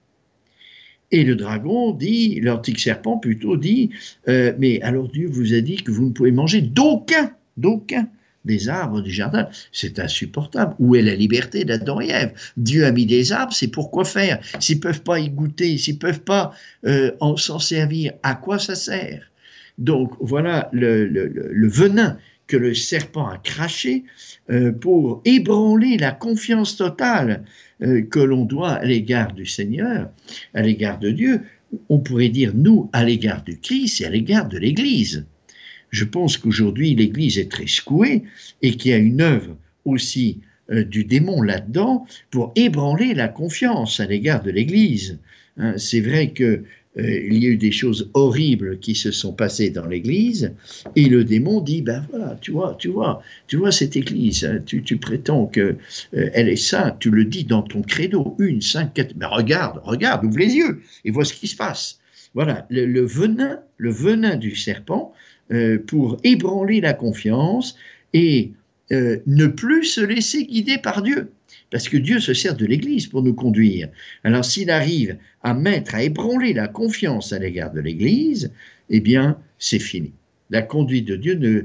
Et 1.10 1.25
le 1.25 1.34
dragon 1.34 1.90
dit, 1.90 2.38
l'antique 2.40 2.78
serpent 2.78 3.18
plutôt 3.18 3.56
dit, 3.56 3.90
euh, 4.28 4.52
mais 4.60 4.80
alors 4.82 5.08
Dieu 5.08 5.26
vous 5.28 5.54
a 5.54 5.60
dit 5.60 5.76
que 5.76 5.90
vous 5.90 6.06
ne 6.06 6.12
pouvez 6.12 6.30
manger 6.30 6.60
d'aucun, 6.60 7.32
d'aucun 7.56 8.08
des 8.46 8.68
arbres 8.68 9.02
du 9.02 9.10
jardin. 9.10 9.48
C'est 9.72 9.98
insupportable. 9.98 10.74
Où 10.78 10.96
est 10.96 11.02
la 11.02 11.14
liberté 11.14 11.64
d'Adam 11.64 12.00
et 12.00 12.08
Ève? 12.10 12.32
Dieu 12.56 12.86
a 12.86 12.92
mis 12.92 13.06
des 13.06 13.32
arbres, 13.32 13.52
c'est 13.52 13.68
pour 13.68 13.90
quoi 13.90 14.04
faire? 14.04 14.40
S'ils 14.60 14.80
peuvent 14.80 15.02
pas 15.02 15.18
y 15.18 15.28
goûter, 15.28 15.76
s'ils 15.76 15.98
peuvent 15.98 16.22
pas 16.22 16.54
euh, 16.86 17.10
s'en 17.36 17.58
servir, 17.58 18.12
à 18.22 18.34
quoi 18.34 18.58
ça 18.58 18.74
sert? 18.74 19.30
Donc 19.78 20.14
voilà 20.20 20.70
le 20.72 21.68
venin 21.68 22.16
que 22.46 22.56
le 22.56 22.74
serpent 22.74 23.26
a 23.28 23.38
craché 23.38 24.04
euh, 24.50 24.72
pour 24.72 25.20
ébranler 25.24 25.96
la 25.96 26.12
confiance 26.12 26.76
totale 26.76 27.44
euh, 27.82 28.02
que 28.02 28.20
l'on 28.20 28.44
doit 28.44 28.72
à 28.72 28.84
l'égard 28.84 29.32
du 29.32 29.46
Seigneur, 29.46 30.10
à 30.54 30.62
l'égard 30.62 30.98
de 30.98 31.10
Dieu. 31.10 31.40
On 31.88 31.98
pourrait 31.98 32.28
dire 32.28 32.52
nous 32.54 32.88
à 32.92 33.04
l'égard 33.04 33.42
du 33.42 33.58
Christ 33.58 34.00
et 34.00 34.06
à 34.06 34.10
l'égard 34.10 34.48
de 34.48 34.58
l'Église. 34.58 35.26
Je 35.90 36.04
pense 36.04 36.36
qu'aujourd'hui 36.36 36.94
l'Église 36.94 37.38
est 37.38 37.50
très 37.50 37.66
secouée 37.66 38.24
et 38.62 38.76
qu'il 38.76 38.90
y 38.90 38.94
a 38.94 38.98
une 38.98 39.20
œuvre 39.20 39.56
aussi 39.84 40.40
euh, 40.70 40.84
du 40.84 41.04
démon 41.04 41.42
là-dedans 41.42 42.06
pour 42.30 42.52
ébranler 42.56 43.14
la 43.14 43.28
confiance 43.28 44.00
à 44.00 44.06
l'égard 44.06 44.42
de 44.42 44.50
l'Église. 44.50 45.18
Hein, 45.58 45.74
c'est 45.78 46.00
vrai 46.00 46.32
que 46.32 46.64
euh, 46.98 47.26
il 47.30 47.42
y 47.42 47.46
a 47.46 47.50
eu 47.50 47.56
des 47.56 47.72
choses 47.72 48.10
horribles 48.14 48.78
qui 48.78 48.94
se 48.94 49.10
sont 49.10 49.32
passées 49.32 49.70
dans 49.70 49.86
l'Église, 49.86 50.52
et 50.94 51.08
le 51.08 51.24
démon 51.24 51.60
dit, 51.60 51.82
ben 51.82 52.06
voilà, 52.10 52.38
tu 52.40 52.52
vois, 52.52 52.76
tu 52.78 52.88
vois, 52.88 53.22
tu 53.46 53.56
vois 53.56 53.70
cette 53.70 53.96
Église, 53.96 54.44
hein, 54.44 54.60
tu, 54.64 54.96
prétends 54.96 55.46
que 55.46 55.76
euh, 56.14 56.30
elle 56.32 56.48
est 56.48 56.56
sainte, 56.56 56.98
tu 56.98 57.10
le 57.10 57.24
dis 57.24 57.44
dans 57.44 57.62
ton 57.62 57.82
credo, 57.82 58.34
une, 58.38 58.62
cinq, 58.62 58.94
quatre, 58.94 59.14
mais 59.16 59.26
regarde, 59.26 59.80
regarde, 59.84 60.24
ouvre 60.24 60.38
les 60.38 60.54
yeux, 60.54 60.80
et 61.04 61.10
vois 61.10 61.24
ce 61.24 61.34
qui 61.34 61.48
se 61.48 61.56
passe. 61.56 62.00
Voilà, 62.34 62.66
le, 62.70 63.04
venin, 63.04 63.60
le 63.78 63.90
venin 63.90 64.36
du 64.36 64.56
serpent, 64.56 65.14
euh, 65.52 65.78
pour 65.78 66.18
ébranler 66.24 66.80
la 66.80 66.92
confiance 66.92 67.76
et 68.12 68.52
ne 68.88 69.48
plus 69.48 69.82
se 69.82 70.00
laisser 70.00 70.44
guider 70.46 70.78
par 70.78 71.02
Dieu 71.02 71.32
parce 71.70 71.88
que 71.88 71.96
Dieu 71.96 72.20
se 72.20 72.34
sert 72.34 72.56
de 72.56 72.66
l'Église 72.66 73.06
pour 73.06 73.22
nous 73.22 73.34
conduire. 73.34 73.88
Alors 74.24 74.44
s'il 74.44 74.70
arrive 74.70 75.16
à 75.42 75.54
mettre, 75.54 75.94
à 75.94 76.02
ébranler 76.02 76.52
la 76.52 76.68
confiance 76.68 77.32
à 77.32 77.38
l'égard 77.38 77.72
de 77.72 77.80
l'Église, 77.80 78.52
eh 78.90 79.00
bien, 79.00 79.38
c'est 79.58 79.78
fini. 79.78 80.12
La 80.50 80.62
conduite 80.62 81.06
de 81.06 81.16
Dieu 81.16 81.34
ne... 81.34 81.62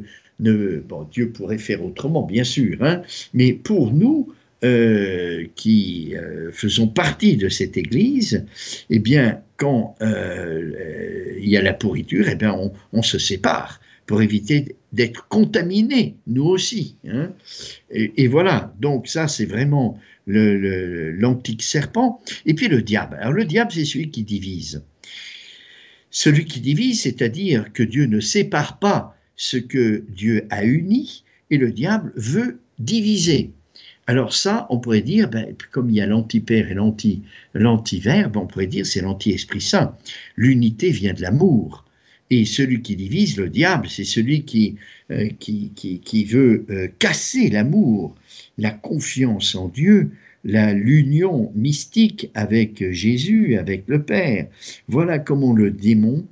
Dieu 1.11 1.29
pourrait 1.29 1.59
faire 1.59 1.85
autrement, 1.85 2.23
bien 2.23 2.43
sûr, 2.43 2.77
hein, 2.81 3.03
mais 3.35 3.53
pour 3.53 3.93
nous, 3.93 4.33
euh, 4.63 5.48
qui 5.56 6.13
euh, 6.15 6.51
faisons 6.51 6.88
partie 6.88 7.36
de 7.36 7.50
cette 7.50 7.77
Église, 7.77 8.46
eh 8.91 9.00
bien, 9.00 9.41
quand 9.58 9.96
euh, 10.03 11.34
il 11.39 11.50
y 11.50 11.58
a 11.58 11.63
la 11.63 11.74
pourriture, 11.74 12.27
eh 12.30 12.36
bien, 12.36 12.56
on, 12.94 13.01
se 13.01 13.18
sépare 13.18 13.82
pour 14.06 14.22
éviter 14.22 14.75
d'être 14.94 15.27
contaminés, 15.30 16.15
nous 16.27 16.46
aussi. 16.46 16.96
Hein. 17.08 17.34
Et, 17.89 18.27
voilà, 18.27 18.72
donc 18.80 19.08
ça 19.08 19.27
c'est 19.27 19.46
vraiment 19.46 20.00
l'antique 20.27 21.63
serpent. 21.63 22.22
Et 22.46 22.53
puis 22.53 22.68
le 22.68 22.84
diable. 22.84 23.18
Alors 23.20 23.34
le 23.34 23.46
diable 23.46 23.72
c'est 23.72 23.86
celui 23.86 24.12
qui 24.12 24.22
divise. 24.22 24.84
Celui 26.12 26.46
qui 26.46 26.60
divise, 26.60 27.01
c'est-à-dire 27.01 27.74
que 27.74 27.82
Dieu 27.82 28.06
ne 28.06 28.20
sépare 28.20 28.77
pas 28.77 29.18
ce 29.36 29.58
que 29.58 30.03
Dieu 30.10 30.46
a 30.51 30.65
uni, 30.65 31.24
et 31.50 31.58
le 31.58 31.72
diable 31.72 32.13
veut 32.15 32.60
diviser. 32.77 33.53
Alors 34.08 34.34
ça, 34.34 34.65
on 34.70 34.79
pourrait 34.79 35.01
dire, 35.01 35.29
ben, 35.29 35.55
comme 35.72 35.89
il 35.89 35.96
y 35.96 36.01
a 36.01 36.08
l'anti-père 36.08 36.72
et 36.72 36.74
l'anti-verbe, 37.53 38.38
on 38.38 38.48
pourrait 38.48 38.67
dire 38.67 38.86
c'est 38.86 39.01
l'anti-esprit 39.01 39.62
saint. 39.62 39.96
L'unité 40.36 40.89
vient 40.89 41.13
de 41.13 41.22
l'amour. 41.22 41.86
Et 42.29 42.46
celui 42.46 42.81
qui 42.81 42.96
divise, 42.96 43.38
le 43.38 43.50
diable, 43.50 43.89
c'est 43.89 44.05
celui 44.05 44.43
qui, 44.43 44.77
euh, 45.12 45.29
qui, 45.39 45.72
qui, 45.74 46.24
veut 46.25 46.65
euh, 46.70 46.88
casser 46.98 47.50
l'amour, 47.50 48.15
la 48.58 48.72
confiance 48.72 49.53
en 49.53 49.67
Dieu, 49.67 50.12
l'union 50.43 51.51
mystique 51.55 52.31
avec 52.34 52.91
Jésus, 52.91 53.58
avec 53.58 53.84
le 53.88 54.03
Père. 54.03 54.48
Voilà 54.88 55.20
comment 55.20 55.53
le 55.53 55.72
démon 55.72 56.25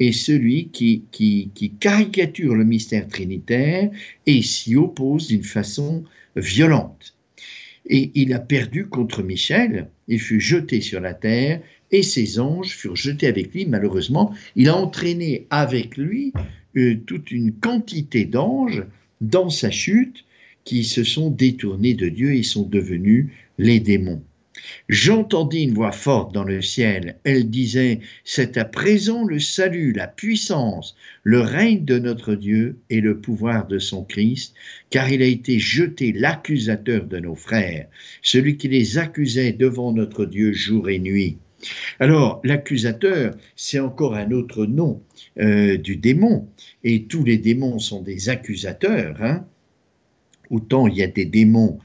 est 0.00 0.12
celui 0.12 0.68
qui, 0.68 1.04
qui, 1.12 1.50
qui 1.54 1.70
caricature 1.70 2.54
le 2.54 2.64
mystère 2.64 3.08
trinitaire 3.08 3.90
et 4.26 4.42
s'y 4.42 4.76
oppose 4.76 5.28
d'une 5.28 5.44
façon 5.44 6.04
violente. 6.36 7.13
Et 7.86 8.10
il 8.14 8.32
a 8.32 8.38
perdu 8.38 8.86
contre 8.86 9.22
Michel, 9.22 9.88
il 10.08 10.20
fut 10.20 10.40
jeté 10.40 10.80
sur 10.80 11.00
la 11.00 11.14
terre, 11.14 11.60
et 11.90 12.02
ses 12.02 12.40
anges 12.40 12.74
furent 12.74 12.96
jetés 12.96 13.26
avec 13.26 13.52
lui. 13.52 13.66
Malheureusement, 13.66 14.34
il 14.56 14.68
a 14.68 14.76
entraîné 14.76 15.46
avec 15.50 15.96
lui 15.96 16.32
euh, 16.76 16.96
toute 17.06 17.30
une 17.30 17.52
quantité 17.52 18.24
d'anges 18.24 18.84
dans 19.20 19.50
sa 19.50 19.70
chute 19.70 20.24
qui 20.64 20.82
se 20.84 21.04
sont 21.04 21.30
détournés 21.30 21.94
de 21.94 22.08
Dieu 22.08 22.34
et 22.34 22.42
sont 22.42 22.66
devenus 22.66 23.28
les 23.58 23.80
démons. 23.80 24.22
J'entendis 24.88 25.62
une 25.62 25.74
voix 25.74 25.92
forte 25.92 26.34
dans 26.34 26.44
le 26.44 26.62
ciel. 26.62 27.16
Elle 27.24 27.50
disait, 27.50 28.00
C'est 28.24 28.56
à 28.56 28.64
présent 28.64 29.24
le 29.24 29.38
salut, 29.38 29.92
la 29.92 30.06
puissance, 30.06 30.96
le 31.22 31.40
règne 31.40 31.84
de 31.84 31.98
notre 31.98 32.34
Dieu 32.34 32.78
et 32.90 33.00
le 33.00 33.18
pouvoir 33.18 33.66
de 33.66 33.78
son 33.78 34.04
Christ, 34.04 34.54
car 34.90 35.10
il 35.10 35.22
a 35.22 35.26
été 35.26 35.58
jeté 35.58 36.12
l'accusateur 36.12 37.04
de 37.04 37.18
nos 37.18 37.34
frères, 37.34 37.88
celui 38.22 38.56
qui 38.56 38.68
les 38.68 38.98
accusait 38.98 39.52
devant 39.52 39.92
notre 39.92 40.26
Dieu 40.26 40.52
jour 40.52 40.88
et 40.88 40.98
nuit. 40.98 41.38
Alors, 41.98 42.40
l'accusateur, 42.44 43.34
c'est 43.56 43.78
encore 43.78 44.14
un 44.14 44.30
autre 44.32 44.66
nom 44.66 45.02
euh, 45.40 45.76
du 45.76 45.96
démon, 45.96 46.48
et 46.82 47.04
tous 47.04 47.24
les 47.24 47.38
démons 47.38 47.78
sont 47.78 48.02
des 48.02 48.28
accusateurs. 48.28 49.16
Hein. 49.20 49.46
Autant 50.50 50.86
il 50.86 50.96
y 50.96 51.02
a 51.02 51.06
des 51.06 51.24
démons 51.24 51.78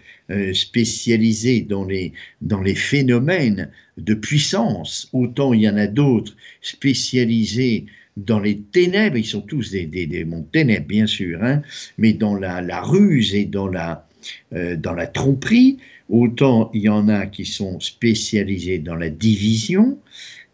spécialisés 0.54 1.62
dans 1.62 1.86
les, 1.86 2.14
dans 2.42 2.62
les 2.62 2.76
phénomènes 2.76 3.70
de 3.98 4.14
puissance, 4.14 5.10
autant 5.12 5.54
il 5.54 5.62
y 5.62 5.70
en 5.70 5.78
a 5.78 5.88
d'autres 5.88 6.36
spécialisés 6.62 7.88
dans 8.26 8.40
les 8.40 8.60
ténèbres, 8.60 9.18
ils 9.18 9.26
sont 9.26 9.42
tous 9.42 9.72
des, 9.72 9.86
démons 9.86 10.42
de 10.42 10.52
ténèbres, 10.52 10.88
bien 10.88 11.08
sûr, 11.08 11.44
hein, 11.44 11.62
mais 11.98 12.14
dans 12.14 12.36
la, 12.36 12.82
ruse 12.82 13.34
et 13.36 13.46
dans 13.46 13.68
la, 13.68 14.08
euh, 14.54 14.76
dans 14.76 14.94
la 14.94 15.08
tromperie, 15.08 15.78
autant 16.10 16.70
il 16.74 16.82
y 16.82 16.90
en 16.90 17.08
a 17.08 17.26
qui 17.28 17.46
sont 17.46 17.80
spécialisés 17.80 18.80
dans 18.80 18.96
la 18.96 19.10
division, 19.10 19.98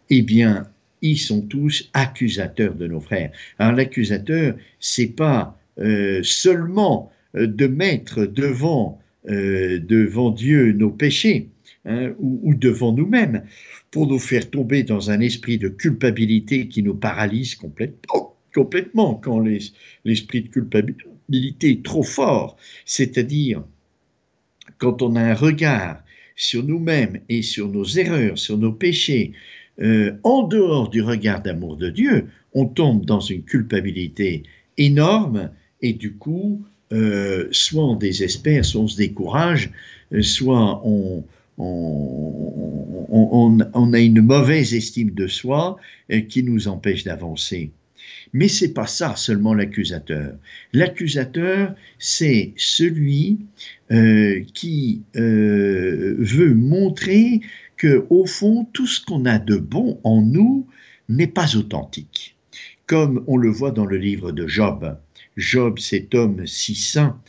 eh 0.10 0.22
bien, 0.22 0.68
ils 1.02 1.20
sont 1.20 1.42
tous 1.42 1.90
accusateurs 1.94 2.76
de 2.76 2.88
nos 2.88 3.00
frères. 3.00 3.32
Alors 3.60 3.74
l'accusateur, 3.74 4.56
c'est 4.80 5.16
pas 5.16 5.58
euh, 5.80 6.22
seulement 6.24 7.12
euh, 7.36 7.48
de 7.48 7.68
mettre 7.68 8.26
devant, 8.26 9.00
euh, 9.30 9.80
devant 9.80 10.32
Dieu 10.32 10.72
nos 10.74 10.92
péchés 10.92 11.50
hein, 11.86 12.14
ou, 12.20 12.54
devant 12.54 12.92
nous-mêmes 12.92 13.44
pour 13.92 14.08
nous 14.08 14.20
faire 14.20 14.50
tomber 14.50 14.84
dans 14.84 15.12
un 15.12 15.20
esprit 15.20 15.58
de 15.58 15.70
culpabilité 15.70 16.68
qui 16.68 16.84
nous 16.84 16.96
paralyse 16.96 17.56
complètement, 17.56 18.36
complètement 18.54 19.16
quand 19.16 19.40
l'esprit 20.04 20.42
de 20.42 20.50
culpabilité 20.50 21.72
est 21.72 21.84
trop 21.84 22.04
fort, 22.04 22.58
c'est-à-dire 22.86 23.64
quand 24.78 25.02
on 25.02 25.16
a 25.16 25.22
un 25.22 25.34
regard 25.34 26.04
sur 26.36 26.64
nous-mêmes 26.64 27.22
et 27.30 27.42
sur 27.42 27.70
nos 27.70 27.86
erreurs, 27.86 28.38
sur 28.38 28.58
nos 28.58 28.74
péchés, 28.74 29.32
euh, 29.82 30.14
en 30.24 30.44
dehors 30.44 30.90
du 30.90 31.02
regard 31.02 31.42
d'amour 31.42 31.78
de 31.78 31.90
Dieu, 31.90 32.28
on 32.54 32.66
tombe 32.66 33.06
dans 33.06 33.20
une 33.20 33.44
culpabilité 33.44 34.44
énorme 34.78 35.52
et 35.82 35.94
du 35.94 36.14
coup, 36.14 36.66
euh, 36.92 37.48
soit 37.52 37.86
on 37.86 37.96
désespère, 37.96 38.64
soit 38.64 38.82
on 38.82 38.88
se 38.88 38.98
décourage, 38.98 39.72
euh, 40.14 40.22
soit 40.22 40.82
on, 40.86 41.24
on, 41.58 43.58
on, 43.74 43.94
a 43.94 44.00
une 44.00 44.22
mauvaise 44.22 44.74
estime 44.74 45.12
de 45.12 45.28
soi 45.28 45.78
qui 46.30 46.44
nous 46.44 46.68
empêche 46.68 47.06
d'avancer. 47.06 47.72
Mais 48.34 48.48
c'est 48.48 48.74
pas 48.74 48.88
ça 48.88 49.16
seulement 49.16 49.54
l'accusateur. 49.54 50.36
L'accusateur, 50.74 51.76
c'est 52.00 52.54
celui 52.58 53.40
euh, 53.92 54.44
qui 54.54 55.04
euh, 55.16 56.16
veut 56.20 56.54
montrer 56.54 57.42
que 57.78 58.06
au 58.10 58.26
fond 58.26 58.68
tout 58.74 58.88
ce 58.88 59.04
qu'on 59.04 59.26
a 59.26 59.40
de 59.40 59.58
bon 59.58 60.00
en 60.04 60.22
nous 60.22 60.68
n'est 61.08 61.28
pas 61.28 61.56
authentique. 61.56 62.36
Comme 62.88 63.24
on 63.28 63.38
le 63.38 63.50
voit 63.50 63.72
dans 63.72 63.86
le 63.86 63.98
livre 63.98 64.32
de 64.32 64.48
Job. 64.48 64.98
Job, 65.38 65.80
cet 65.80 66.16
homme 66.16 66.46
si 66.48 66.76
saint 66.76 67.20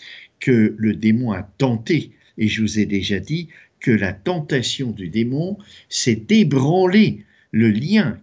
que 0.40 0.74
le 0.78 0.94
démon 0.94 1.32
a 1.32 1.42
tenté. 1.42 2.12
Et 2.38 2.48
je 2.48 2.60
vous 2.60 2.78
ai 2.78 2.86
déjà 2.86 3.18
dit 3.18 3.48
que 3.80 3.90
la 3.90 4.12
tentation 4.12 4.90
du 4.90 5.08
démon, 5.08 5.58
c'est 5.88 6.26
d'ébranler 6.26 7.24
le 7.52 7.70
lien 7.70 8.18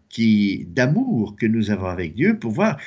d'amour 0.67 1.35
que 1.35 1.45
nous 1.45 1.71
avons 1.71 1.87
avec 1.87 2.15
Dieu 2.15 2.37
pour 2.37 2.51
voir 2.51 2.77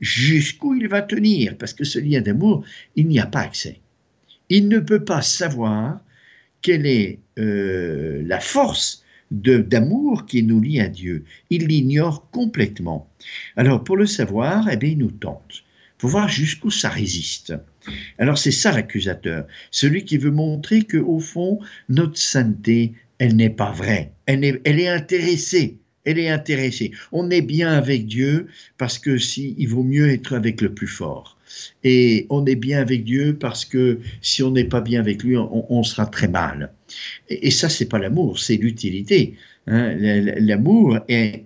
jusqu'où 0.00 0.74
il 0.74 0.88
va 0.88 1.02
tenir, 1.02 1.56
parce 1.56 1.72
que 1.72 1.84
ce 1.84 1.98
lien 1.98 2.20
d'amour, 2.20 2.64
il 2.94 3.08
n'y 3.08 3.18
a 3.18 3.26
pas 3.26 3.40
accès. 3.40 3.80
Il 4.48 4.68
ne 4.68 4.78
peut 4.78 5.04
pas 5.04 5.22
savoir 5.22 6.00
quelle 6.62 6.86
est 6.86 7.18
euh, 7.38 8.22
la 8.26 8.40
force 8.40 9.04
d'amour 9.30 10.26
qui 10.26 10.42
nous 10.42 10.60
lie 10.60 10.80
à 10.80 10.88
Dieu. 10.88 11.24
Il 11.50 11.66
l'ignore 11.66 12.30
complètement. 12.30 13.10
Alors 13.56 13.82
pour 13.82 13.96
le 13.96 14.06
savoir, 14.06 14.68
eh 14.70 14.76
bien, 14.76 14.90
il 14.90 14.98
nous 14.98 15.10
tente, 15.10 15.64
pour 15.98 16.10
voir 16.10 16.28
jusqu'où 16.28 16.70
ça 16.70 16.88
résiste. 16.88 17.54
Alors 18.18 18.38
c'est 18.38 18.50
ça 18.50 18.72
l'accusateur, 18.72 19.46
celui 19.70 20.04
qui 20.04 20.18
veut 20.18 20.30
montrer 20.30 20.82
que 20.82 20.98
au 20.98 21.20
fond 21.20 21.60
notre 21.88 22.18
sainteté, 22.18 22.94
elle 23.18 23.36
n'est 23.36 23.50
pas 23.50 23.72
vraie, 23.72 24.12
elle 24.26 24.44
est 24.44 24.88
intéressée 24.88 25.78
elle 26.06 26.18
est 26.18 26.30
intéressée. 26.30 26.92
On 27.12 27.30
est 27.30 27.42
bien 27.42 27.72
avec 27.72 28.06
Dieu 28.06 28.46
parce 28.78 28.98
que 28.98 29.18
si 29.18 29.54
il 29.58 29.68
vaut 29.68 29.82
mieux 29.82 30.08
être 30.08 30.34
avec 30.34 30.62
le 30.62 30.72
plus 30.72 30.86
fort. 30.86 31.36
Et 31.84 32.26
on 32.30 32.46
est 32.46 32.56
bien 32.56 32.80
avec 32.80 33.04
Dieu 33.04 33.36
parce 33.38 33.64
que 33.64 34.00
si 34.22 34.42
on 34.42 34.52
n'est 34.52 34.64
pas 34.64 34.80
bien 34.80 35.00
avec 35.00 35.22
lui, 35.22 35.36
on, 35.36 35.82
sera 35.82 36.06
très 36.06 36.28
mal. 36.28 36.72
Et, 37.28 37.50
ça, 37.50 37.68
c'est 37.68 37.86
pas 37.86 37.98
l'amour, 37.98 38.38
c'est 38.38 38.56
l'utilité. 38.56 39.34
Hein. 39.66 39.94
L'amour 39.96 40.98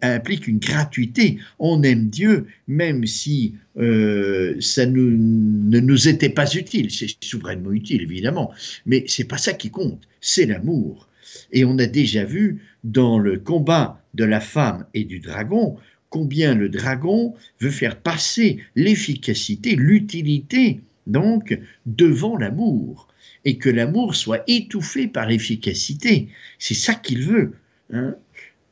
implique 0.03 0.47
une 0.47 0.59
gratuité. 0.59 1.39
On 1.59 1.83
aime 1.83 2.09
Dieu 2.09 2.47
même 2.69 3.07
si 3.07 3.55
euh, 3.79 4.57
ça 4.61 4.87
ne 4.87 5.81
nous 5.81 6.09
était 6.09 6.29
pas 6.29 6.53
utile. 6.55 6.91
C'est 6.91 7.09
souverainement 7.21 7.73
utile, 7.73 8.03
évidemment. 8.03 8.53
Mais 8.87 9.05
c'est 9.07 9.25
pas 9.25 9.39
ça 9.39 9.53
qui 9.53 9.71
compte. 9.71 10.03
C'est 10.21 10.47
l'amour. 10.47 11.09
Et 11.53 11.65
on 11.65 11.79
a 11.79 11.87
déjà 11.87 12.25
vu 12.25 12.63
dans 12.85 13.19
le 13.19 13.39
combat 13.39 14.03
de 14.15 14.25
la 14.25 14.41
femme 14.41 14.87
et 14.95 15.05
du 15.05 15.21
dragon 15.21 15.77
combien 16.11 16.55
le 16.55 16.69
dragon 16.69 17.35
veut 17.61 17.71
faire 17.71 17.97
passer 17.97 18.59
l'efficacité, 18.75 19.77
l'utilité, 19.77 20.81
donc, 21.07 21.59
devant 21.87 22.37
l'amour, 22.37 23.09
et 23.45 23.59
que 23.59 23.71
l'amour 23.71 24.15
soit 24.15 24.43
étouffé 24.47 25.07
par 25.07 25.27
l'efficacité. 25.27 26.29
C'est 26.59 26.75
ça 26.75 26.95
qu'il 26.95 27.23
veut. 27.23 27.53
Hein. 27.93 28.15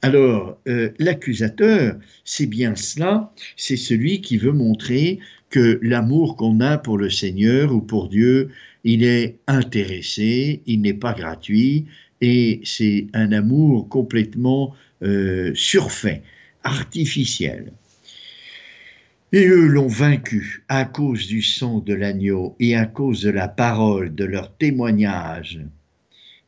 Alors, 0.02 0.58
euh, 0.68 0.90
l'accusateur, 0.98 1.96
c'est 2.24 2.46
bien 2.46 2.76
cela, 2.76 3.32
c'est 3.56 3.76
celui 3.76 4.20
qui 4.20 4.36
veut 4.36 4.52
montrer 4.52 5.18
que 5.50 5.80
l'amour 5.82 6.36
qu'on 6.36 6.60
a 6.60 6.78
pour 6.78 6.98
le 6.98 7.10
Seigneur 7.10 7.74
ou 7.74 7.80
pour 7.80 8.08
Dieu, 8.08 8.50
il 8.84 9.02
est 9.02 9.38
intéressé, 9.46 10.62
il 10.66 10.82
n'est 10.82 10.94
pas 10.94 11.14
gratuit, 11.14 11.86
et 12.20 12.60
c'est 12.64 13.08
un 13.12 13.32
amour 13.32 13.88
complètement 13.88 14.74
euh, 15.02 15.52
surfait, 15.54 16.22
artificiel. 16.62 17.72
Et 19.30 19.46
eux 19.46 19.66
l'ont 19.66 19.88
vaincu 19.88 20.64
à 20.68 20.86
cause 20.86 21.26
du 21.26 21.42
sang 21.42 21.80
de 21.80 21.92
l'agneau 21.92 22.56
et 22.60 22.74
à 22.74 22.86
cause 22.86 23.20
de 23.20 23.30
la 23.30 23.46
parole 23.46 24.14
de 24.14 24.24
leur 24.24 24.56
témoignage. 24.56 25.60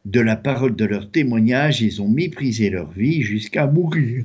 De 0.07 0.21
la 0.21 0.35
parole 0.35 0.75
de 0.75 0.87
leur 0.87 1.11
témoignage, 1.11 1.83
ils 1.83 2.01
ont 2.01 2.09
méprisé 2.09 2.71
leur 2.71 2.91
vie 2.91 3.21
jusqu'à 3.21 3.67
mourir. 3.67 4.25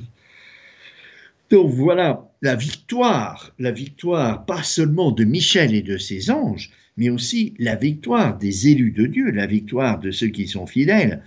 Donc 1.50 1.70
voilà 1.70 2.30
la 2.40 2.56
victoire, 2.56 3.52
la 3.58 3.72
victoire 3.72 4.46
pas 4.46 4.62
seulement 4.62 5.12
de 5.12 5.24
Michel 5.24 5.74
et 5.74 5.82
de 5.82 5.98
ses 5.98 6.30
anges, 6.30 6.70
mais 6.96 7.10
aussi 7.10 7.52
la 7.58 7.76
victoire 7.76 8.38
des 8.38 8.68
élus 8.68 8.92
de 8.92 9.04
Dieu, 9.04 9.30
la 9.32 9.46
victoire 9.46 10.00
de 10.00 10.10
ceux 10.10 10.28
qui 10.28 10.48
sont 10.48 10.66
fidèles, 10.66 11.22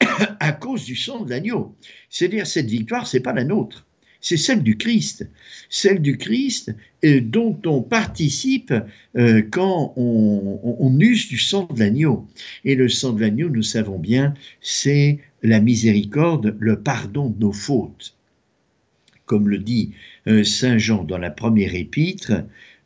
à 0.38 0.52
cause 0.52 0.84
du 0.84 0.96
sang 0.96 1.24
de 1.24 1.30
l'agneau. 1.30 1.74
C'est-à-dire 2.10 2.46
cette 2.46 2.68
victoire, 2.68 3.06
c'est 3.06 3.20
pas 3.20 3.32
la 3.32 3.44
nôtre 3.44 3.87
c'est 4.20 4.36
celle 4.36 4.62
du 4.62 4.76
Christ, 4.76 5.28
celle 5.70 6.02
du 6.02 6.16
Christ 6.16 6.74
euh, 7.04 7.20
dont 7.20 7.58
on 7.66 7.82
participe 7.82 8.74
euh, 9.16 9.42
quand 9.50 9.92
on, 9.96 10.96
use 10.98 11.28
du 11.28 11.38
sang 11.38 11.68
de 11.72 11.78
l'agneau. 11.78 12.26
Et 12.64 12.74
le 12.74 12.88
sang 12.88 13.12
de 13.12 13.20
l'agneau, 13.20 13.48
nous 13.48 13.62
savons 13.62 13.98
bien, 13.98 14.34
c'est 14.60 15.18
la 15.42 15.60
miséricorde, 15.60 16.56
le 16.58 16.80
pardon 16.80 17.30
de 17.30 17.38
nos 17.38 17.52
fautes. 17.52 18.16
Comme 19.26 19.48
le 19.48 19.58
dit 19.58 19.92
euh, 20.26 20.42
Saint 20.42 20.78
Jean 20.78 21.04
dans 21.04 21.18
la 21.18 21.30
première 21.30 21.74
épître, 21.74 22.32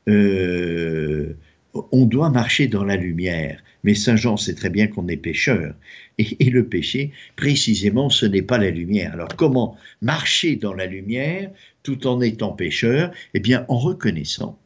on 0.07 2.07
doit 2.07 2.31
marcher 2.31 2.66
dans 2.66 2.85
la 2.85 2.97
lumière. 2.97 3.62
Mais 3.85 3.95
Saint 3.95 4.16
Jean 4.16 4.37
sait 4.37 4.55
très 4.55 4.71
bien 4.71 4.87
qu'on 4.87 5.09
est 5.09 5.16
pécheur. 5.16 5.75
Et, 6.18 6.51
le 6.51 6.66
péché, 6.66 7.12
précisément, 7.37 8.11
ce 8.11 8.27
n'est 8.27 8.42
pas 8.42 8.59
la 8.59 8.71
lumière. 8.71 9.12
Alors 9.12 9.35
comment 9.37 9.77
marcher 10.01 10.57
dans 10.57 10.75
la 10.75 10.87
lumière 10.87 11.51
tout 11.83 12.07
en 12.07 12.21
étant 12.21 12.53
pécheur? 12.53 13.11
Eh 13.35 13.40
bien, 13.40 13.64
en 13.68 13.79
reconnaissant, 13.79 14.59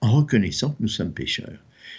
en 0.00 0.12
reconnaissant 0.12 0.70
que 0.70 0.82
nous 0.82 0.88
sommes 0.88 1.12
pécheurs. 1.12 1.58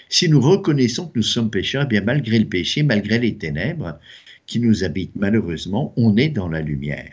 Si 0.10 0.30
nous 0.30 0.42
reconnaissons 0.42 1.08
que 1.08 1.20
nous 1.20 1.24
sommes 1.24 1.50
pécheurs, 1.50 1.84
eh 1.86 1.90
bien 1.90 2.02
malgré 2.02 2.40
le 2.40 2.46
péché, 2.46 2.84
malgré 2.84 3.20
les 3.20 3.36
ténèbres 3.36 4.00
qui 4.46 4.60
nous 4.60 4.84
habitent 4.84 5.16
malheureusement, 5.16 5.94
on 5.98 6.16
est 6.18 6.30
dans 6.30 6.48
la 6.48 6.62
lumière. 6.62 7.12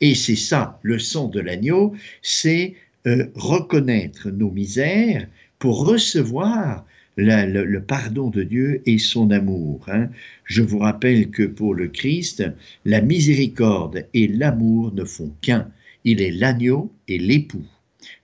Et 0.00 0.14
c'est 0.14 0.36
ça, 0.36 0.78
le 0.82 0.98
sang 0.98 1.28
de 1.28 1.40
l'agneau, 1.40 1.94
c'est 2.22 2.74
euh, 3.06 3.26
reconnaître 3.34 4.30
nos 4.30 4.50
misères 4.50 5.26
pour 5.58 5.86
recevoir 5.86 6.84
le, 7.16 7.78
pardon 7.78 8.30
de 8.30 8.42
Dieu 8.42 8.82
et 8.86 8.98
son 8.98 9.30
amour. 9.30 9.86
Hein. 9.88 10.10
Je 10.44 10.62
vous 10.62 10.78
rappelle 10.78 11.30
que 11.30 11.42
pour 11.42 11.74
le 11.74 11.88
Christ, 11.88 12.44
la 12.84 13.00
miséricorde 13.00 14.06
et 14.14 14.28
l'amour 14.28 14.92
ne 14.94 15.04
font 15.04 15.32
qu'un. 15.40 15.70
Il 16.04 16.20
est 16.20 16.30
l'agneau 16.30 16.92
et 17.08 17.18
l'époux. 17.18 17.66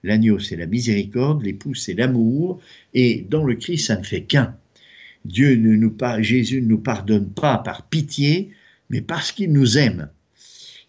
L'agneau, 0.03 0.39
c'est 0.39 0.55
la 0.55 0.65
miséricorde, 0.65 1.43
l'époux, 1.43 1.73
c'est 1.73 1.93
l'amour, 1.93 2.61
et 2.93 3.25
dans 3.29 3.43
le 3.43 3.55
Christ, 3.55 3.87
ça 3.87 3.97
ne 3.97 4.03
fait 4.03 4.23
qu'un. 4.23 4.55
Dieu 5.25 5.59
Jésus 6.19 6.61
ne 6.61 6.67
nous 6.67 6.79
pardonne 6.79 7.29
pas 7.29 7.57
par 7.57 7.87
pitié, 7.89 8.51
mais 8.89 9.01
parce 9.01 9.31
qu'il 9.31 9.51
nous 9.51 9.77
aime 9.77 10.09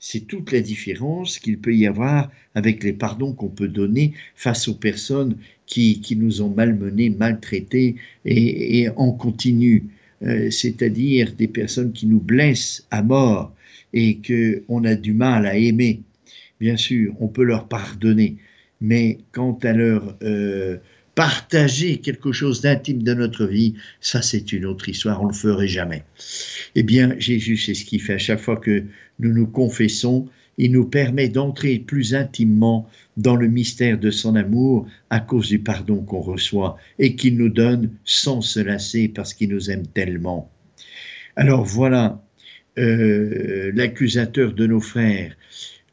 c'est 0.07 0.27
toute 0.27 0.53
la 0.53 0.61
différence 0.61 1.39
qu'il 1.39 1.59
peut 1.59 1.75
y 1.75 1.87
avoir 1.87 2.31
avec 2.55 2.85
les 2.85 2.93
pardons 2.93 3.33
qu'on 3.33 3.49
peut 3.49 3.69
donner 3.69 4.13
face 4.37 4.69
aux 4.69 4.75
personnes 4.75 5.39
qui, 5.65 5.99
nous 6.19 6.43
ont 6.43 6.51
malmenés, 6.51 7.09
maltraités 7.09 7.97
et, 8.27 8.87
en 8.97 9.13
continu, 9.13 9.85
euh, 10.23 10.51
c'est-à-dire 10.51 11.33
des 11.33 11.49
personnes 11.49 11.93
qui 11.93 12.07
nous 12.07 12.21
blessent 12.21 12.87
à 12.91 13.03
mort 13.03 13.55
et 13.95 14.19
qu'on 14.19 14.85
a 14.85 14.95
du 14.95 15.15
mal 15.15 15.47
à 15.47 15.57
aimer. 15.57 16.03
Bien 16.61 16.77
sûr, 16.77 17.15
on 17.19 17.29
peut 17.29 17.45
leur 17.45 17.67
pardonner, 17.67 18.37
mais 18.83 19.17
quant 19.33 19.59
à 19.63 19.73
leur 19.73 20.19
euh, 20.23 20.77
partager 21.15 21.99
quelque 21.99 22.33
chose 22.33 22.61
d'intime 22.61 23.03
de 23.03 23.15
notre 23.15 23.47
vie, 23.47 23.75
ça 24.01 24.23
c'est 24.23 24.53
une 24.53 24.65
autre 24.65 24.89
histoire, 24.89 25.21
on 25.21 25.27
ne 25.27 25.33
le 25.33 25.37
ferait 25.37 25.69
jamais. 25.69 26.05
Eh 26.75 26.83
bien, 26.83 27.15
Jésus, 27.19 27.57
c'est 27.57 27.75
ce 27.75 27.85
qu'il 27.85 28.01
fait 28.01 28.15
à 28.15 28.19
chaque 28.19 28.41
fois 28.41 28.57
que 28.57 28.85
nous 29.19 29.33
nous 29.33 29.47
confessons, 29.47 30.29
il 30.59 30.73
nous 30.73 30.87
permet 30.87 31.29
d'entrer 31.29 31.79
plus 31.79 32.15
intimement 32.15 32.89
dans 33.17 33.37
le 33.37 33.49
mystère 33.49 33.99
de 33.99 34.11
son 34.11 34.37
amour 34.37 34.87
à 35.11 35.21
cause 35.21 35.49
du 35.49 35.59
pardon 35.59 36.03
qu'on 36.03 36.21
reçoit 36.21 36.77
et 36.99 37.17
qu'il 37.17 37.37
nous 37.37 37.49
donne 37.49 37.91
sans 38.05 38.41
se 38.41 38.61
lasser 38.61 39.09
parce 39.09 39.35
qu'il 39.35 39.51
nous 39.51 39.71
aime 39.71 39.87
tellement. 39.87 40.51
Alors 41.37 41.65
voilà, 41.65 42.23
euh, 42.79 43.73
l'accusateur 43.75 44.53
de 44.53 44.67
nos 44.67 44.81
frères, 44.81 45.37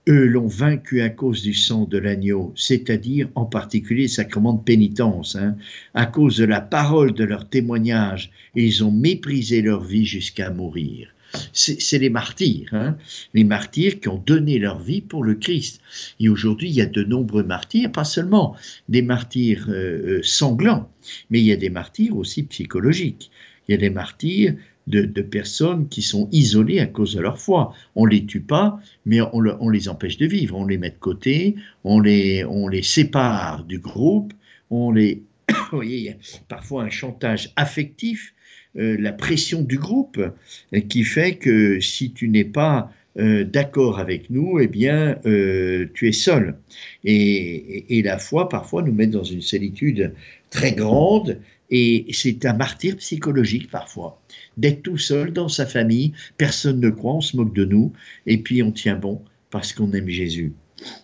eux 0.08 0.26
l'ont 0.26 0.48
vaincu 0.48 1.02
à 1.02 1.10
cause 1.10 1.42
du 1.42 1.54
sang 1.54 1.86
de 1.86 1.98
l'agneau, 1.98 2.54
c'est-à-dire 2.56 3.30
en 3.36 3.46
particulier 3.46 4.04
le 4.04 4.08
sacrement 4.10 4.54
de 4.54 4.64
pénitence, 4.64 5.36
hein, 5.36 5.56
à 5.94 6.06
cause 6.06 6.38
de 6.38 6.46
la 6.46 6.62
parole 6.62 7.14
de 7.14 7.24
leur 7.24 7.48
témoignage, 7.48 8.32
et 8.56 8.66
ils 8.66 8.84
ont 8.84 8.92
méprisé 8.92 9.62
leur 9.62 9.84
vie 9.84 10.06
jusqu'à 10.06 10.50
mourir. 10.50 11.14
C'est 11.54 11.98
les 11.98 12.10
martyrs, 12.10 12.68
hein, 12.74 12.98
les 13.34 13.46
martyrs 13.46 14.02
qui 14.02 14.10
ont 14.10 14.22
donné 14.26 14.60
leur 14.60 14.82
vie 14.82 15.00
pour 15.00 15.24
le 15.24 15.36
Christ. 15.36 15.80
Et 16.20 16.28
aujourd'hui, 16.28 16.70
il 16.70 16.76
y 16.76 16.82
a 16.82 16.86
de 16.86 17.04
nombreux 17.04 17.44
martyrs, 17.44 17.90
pas 17.90 18.04
seulement 18.04 18.56
des 18.90 19.02
martyrs 19.02 19.68
euh, 19.70 20.18
euh, 20.18 20.24
sanglants, 20.24 20.90
mais 21.30 21.40
il 21.40 21.46
y 21.46 21.54
a 21.54 21.58
des 21.58 21.70
martyrs 21.70 22.18
aussi 22.18 22.44
psychologiques. 22.44 23.32
Il 23.68 23.72
y 23.72 23.76
a 23.76 23.78
des 23.78 23.90
martyrs 23.90 24.56
de, 24.88 25.22
personnes 25.22 25.88
qui 25.88 26.02
sont 26.02 26.28
isolées 26.32 26.80
à 26.80 26.86
cause 26.86 27.16
de 27.16 27.22
leur 27.22 27.40
foi. 27.40 27.74
On 27.96 28.06
les 28.06 28.26
tue 28.26 28.42
pas, 28.42 28.80
mais 29.06 29.20
on, 29.22 29.70
les 29.70 29.90
empêche 29.90 30.18
de 30.18 30.26
vivre. 30.26 30.58
On 30.58 30.66
les 30.66 30.78
met 30.78 30.90
de 30.90 30.96
côté, 31.00 31.56
on 31.84 32.00
les, 32.00 32.44
on 32.46 32.68
les 32.68 32.84
sépare 32.84 33.64
du 33.64 33.80
groupe, 33.80 34.34
on 34.70 34.92
les. 34.92 35.24
Vous 35.50 35.78
voyez, 35.78 35.98
il 35.98 36.04
y 36.04 36.10
a 36.10 36.16
parfois 36.48 36.84
un 36.84 36.90
chantage 36.90 37.52
affectif, 37.56 38.34
euh, 38.78 38.98
la 39.00 39.12
pression 39.12 39.62
du 39.62 39.78
groupe, 39.78 40.18
euh, 40.18 40.80
qui 40.80 41.04
fait 41.04 41.36
que 41.36 41.80
si 41.80 42.12
tu 42.12 42.30
n'es 42.30 42.46
pas 42.46 42.92
euh, 43.20 43.44
d'accord 43.44 44.00
avec 44.00 44.30
nous, 44.30 44.60
eh 44.60 44.68
bien, 44.68 45.18
tu 45.24 46.08
es 46.08 46.12
seul. 46.12 46.58
Et, 47.04 47.98
et, 47.98 48.02
la 48.02 48.18
foi, 48.18 48.50
parfois, 48.50 48.82
nous 48.82 48.94
met 48.94 49.08
dans 49.08 49.24
une 49.24 49.42
solitude 49.42 50.14
très 50.50 50.74
grande, 50.74 51.40
et 51.72 52.06
c'est 52.12 52.46
un 52.46 52.54
martyr 52.54 52.98
psychologique 52.98 53.72
parfois 53.72 54.22
d'être 54.58 54.84
tout 54.84 54.98
seul 54.98 55.32
dans 55.32 55.48
sa 55.48 55.66
famille, 55.66 56.14
personne 56.38 56.80
ne 56.80 56.90
croit, 56.90 57.16
on 57.16 57.22
se 57.22 57.38
moque 57.38 57.56
de 57.56 57.66
nous, 57.66 57.94
et 58.26 58.38
puis 58.38 58.62
on 58.62 58.72
tient 58.72 58.98
bon 58.98 59.24
parce 59.50 59.74
qu'on 59.74 59.92
aime 59.94 60.10
Jésus. 60.10 60.54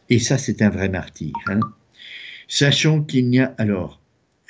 Et 0.10 0.20
ça, 0.20 0.38
c'est 0.38 0.62
un 0.62 0.70
vrai 0.70 0.90
martyr. 0.90 1.34
Hein. 1.48 1.60
Sachant 2.48 3.02
qu'il 3.04 3.30
n'y 3.30 3.40
a 3.40 3.54
alors, 3.58 4.02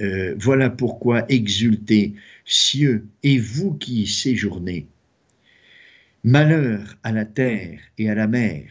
euh, 0.01 0.35
voilà 0.37 0.69
pourquoi 0.69 1.25
exultez, 1.29 2.13
cieux, 2.45 3.05
et 3.23 3.37
vous 3.37 3.73
qui 3.73 4.07
séjournez. 4.07 4.87
Malheur 6.23 6.97
à 7.03 7.11
la 7.11 7.25
terre 7.25 7.79
et 7.97 8.09
à 8.09 8.15
la 8.15 8.27
mer, 8.27 8.65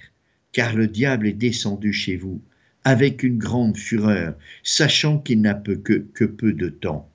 car 0.52 0.74
le 0.74 0.86
diable 0.86 1.26
est 1.28 1.32
descendu 1.32 1.92
chez 1.92 2.16
vous 2.16 2.40
avec 2.84 3.24
une 3.24 3.38
grande 3.38 3.76
fureur, 3.76 4.34
sachant 4.62 5.18
qu'il 5.18 5.40
n'a 5.40 5.54
que 5.54 6.24
peu 6.24 6.52
de 6.52 6.68
temps. 6.68 7.10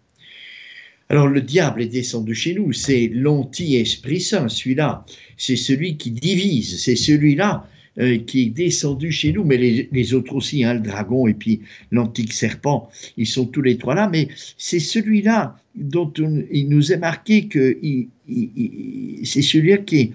Alors 1.11 1.27
le 1.27 1.41
diable 1.41 1.81
est 1.81 1.87
descendu 1.87 2.33
chez 2.33 2.53
nous, 2.53 2.71
c'est 2.71 3.11
l'anti-esprit 3.13 4.21
saint, 4.21 4.47
celui-là, 4.47 5.05
c'est 5.35 5.57
celui 5.57 5.97
qui 5.97 6.09
divise, 6.09 6.81
c'est 6.81 6.95
celui-là 6.95 7.67
euh, 7.99 8.17
qui 8.19 8.43
est 8.43 8.49
descendu 8.49 9.11
chez 9.11 9.33
nous, 9.33 9.43
mais 9.43 9.57
les, 9.57 10.13
autres 10.13 10.33
aussi, 10.33 10.63
hein, 10.63 10.75
le 10.75 10.79
dragon 10.79 11.27
et 11.27 11.33
puis 11.33 11.63
l'antique 11.91 12.31
serpent, 12.31 12.89
ils 13.17 13.27
sont 13.27 13.45
tous 13.45 13.61
les 13.61 13.77
trois 13.77 13.93
là, 13.93 14.07
mais 14.09 14.29
c'est 14.57 14.79
celui-là 14.79 15.57
dont 15.75 16.11
il 16.51 16.67
nous 16.69 16.91
est 16.91 16.97
marqué 16.97 17.47
qu'il 17.47 18.09
c'est 19.23 19.41
celui-là 19.41 19.77
qui 19.77 19.99
est, 19.99 20.13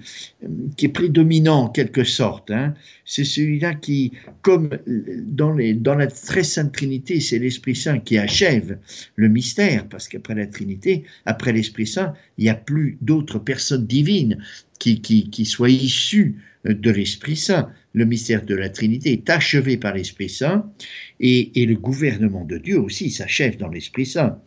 qui 0.76 0.86
est 0.86 0.90
prédominant 0.90 1.64
en 1.64 1.68
quelque 1.68 2.04
sorte. 2.04 2.50
Hein. 2.50 2.74
C'est 3.04 3.24
celui-là 3.24 3.74
qui, 3.74 4.12
comme 4.42 4.70
dans, 4.86 5.56
dans 5.76 5.94
la 5.94 6.06
très 6.06 6.42
sainte 6.42 6.72
Trinité, 6.72 7.20
c'est 7.20 7.38
l'Esprit 7.38 7.74
Saint 7.74 7.98
qui 7.98 8.18
achève 8.18 8.78
le 9.14 9.28
mystère, 9.28 9.88
parce 9.88 10.08
qu'après 10.08 10.34
la 10.34 10.46
Trinité, 10.46 11.04
après 11.24 11.52
l'Esprit 11.52 11.86
Saint, 11.86 12.14
il 12.38 12.44
n'y 12.44 12.50
a 12.50 12.54
plus 12.54 12.98
d'autres 13.00 13.38
personnes 13.38 13.86
divines 13.86 14.38
qui, 14.78 15.00
qui, 15.00 15.30
qui 15.30 15.44
soient 15.44 15.70
issues 15.70 16.36
de 16.64 16.90
l'Esprit 16.90 17.36
Saint. 17.36 17.70
Le 17.96 18.04
mystère 18.04 18.44
de 18.44 18.54
la 18.54 18.68
Trinité 18.68 19.12
est 19.12 19.30
achevé 19.30 19.78
par 19.78 19.94
l'Esprit 19.94 20.28
Saint 20.28 20.70
et, 21.18 21.50
le 21.54 21.76
gouvernement 21.76 22.44
de 22.44 22.58
Dieu 22.58 22.78
aussi 22.78 23.10
s'achève 23.10 23.56
dans 23.56 23.68
l'Esprit 23.68 24.04
Saint. 24.04 24.38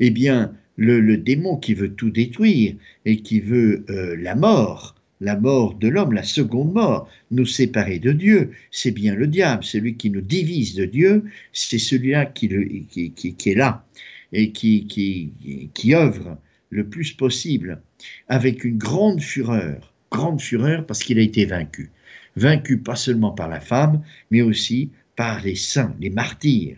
Eh 0.00 0.10
bien, 0.10 0.52
le, 0.74 1.16
démon 1.16 1.56
qui 1.56 1.74
veut 1.74 1.94
tout 1.94 2.10
détruire 2.10 2.74
et 3.04 3.18
qui 3.22 3.38
veut 3.38 3.84
euh, 3.90 4.16
la 4.18 4.34
mort, 4.34 4.96
la 5.20 5.38
mort 5.38 5.74
de 5.74 5.86
l'homme, 5.86 6.14
la 6.14 6.24
seconde 6.24 6.72
mort, 6.72 7.08
nous 7.30 7.46
séparer 7.46 8.00
de 8.00 8.10
Dieu, 8.10 8.50
c'est 8.72 8.90
bien 8.90 9.14
le 9.14 9.28
diable, 9.28 9.62
celui 9.62 9.94
qui 9.94 10.10
nous 10.10 10.20
divise 10.20 10.74
de 10.74 10.84
Dieu, 10.84 11.22
c'est 11.52 11.78
celui-là 11.78 12.26
qui, 12.26 12.46
est 12.46 13.54
là 13.54 13.86
et 14.32 14.50
qui, 14.50 14.88
qui, 14.88 15.70
qui 15.72 15.94
œuvre 15.94 16.38
le 16.70 16.88
plus 16.88 17.12
possible 17.12 17.80
avec 18.26 18.64
une 18.64 18.78
grande 18.78 19.20
fureur 19.20 19.92
grande 20.10 20.40
fureur 20.40 20.86
parce 20.86 21.02
qu'il 21.02 21.18
a 21.18 21.22
été 21.22 21.44
vaincu. 21.44 21.90
Vaincu 22.36 22.78
pas 22.78 22.96
seulement 22.96 23.32
par 23.32 23.48
la 23.48 23.60
femme, 23.60 24.02
mais 24.30 24.42
aussi 24.42 24.90
par 25.16 25.42
les 25.42 25.54
saints, 25.56 25.94
les 26.00 26.10
martyrs, 26.10 26.76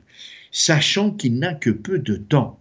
sachant 0.53 1.11
qu'il 1.11 1.39
n'a 1.39 1.55
que 1.55 1.71
peu 1.71 1.99
de 1.99 2.17
temps. 2.17 2.61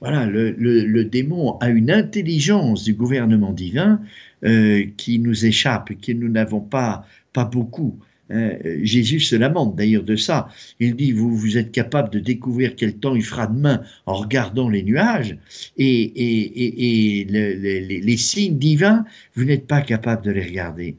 Voilà, 0.00 0.26
le, 0.26 1.04
démon 1.04 1.58
a 1.58 1.68
une 1.68 1.90
intelligence 1.90 2.84
du 2.84 2.94
gouvernement 2.94 3.52
divin 3.52 4.00
euh, 4.44 4.86
qui 4.96 5.18
nous 5.18 5.44
échappe, 5.44 5.90
que 6.00 6.12
nous 6.12 6.28
n'avons 6.28 6.60
pas, 6.60 7.04
pas 7.32 7.44
beaucoup. 7.44 7.98
Euh, 8.30 8.78
Jésus 8.82 9.20
se 9.20 9.36
lamente 9.36 9.74
d'ailleurs 9.74 10.04
de 10.04 10.16
ça. 10.16 10.48
Il 10.80 10.94
dit, 10.96 11.12
vous, 11.12 11.34
vous 11.34 11.56
êtes 11.56 11.72
capable 11.72 12.10
de 12.10 12.18
découvrir 12.18 12.76
quel 12.76 12.94
temps 12.94 13.16
il 13.16 13.24
fera 13.24 13.46
demain 13.46 13.82
en 14.06 14.14
regardant 14.14 14.68
les 14.68 14.82
nuages 14.82 15.38
et, 15.76 17.26
les, 17.28 18.16
signes 18.16 18.58
divins, 18.58 19.04
vous 19.34 19.44
n'êtes 19.44 19.66
pas 19.66 19.80
capable 19.80 20.24
de 20.24 20.30
les 20.30 20.44
regarder. 20.44 20.96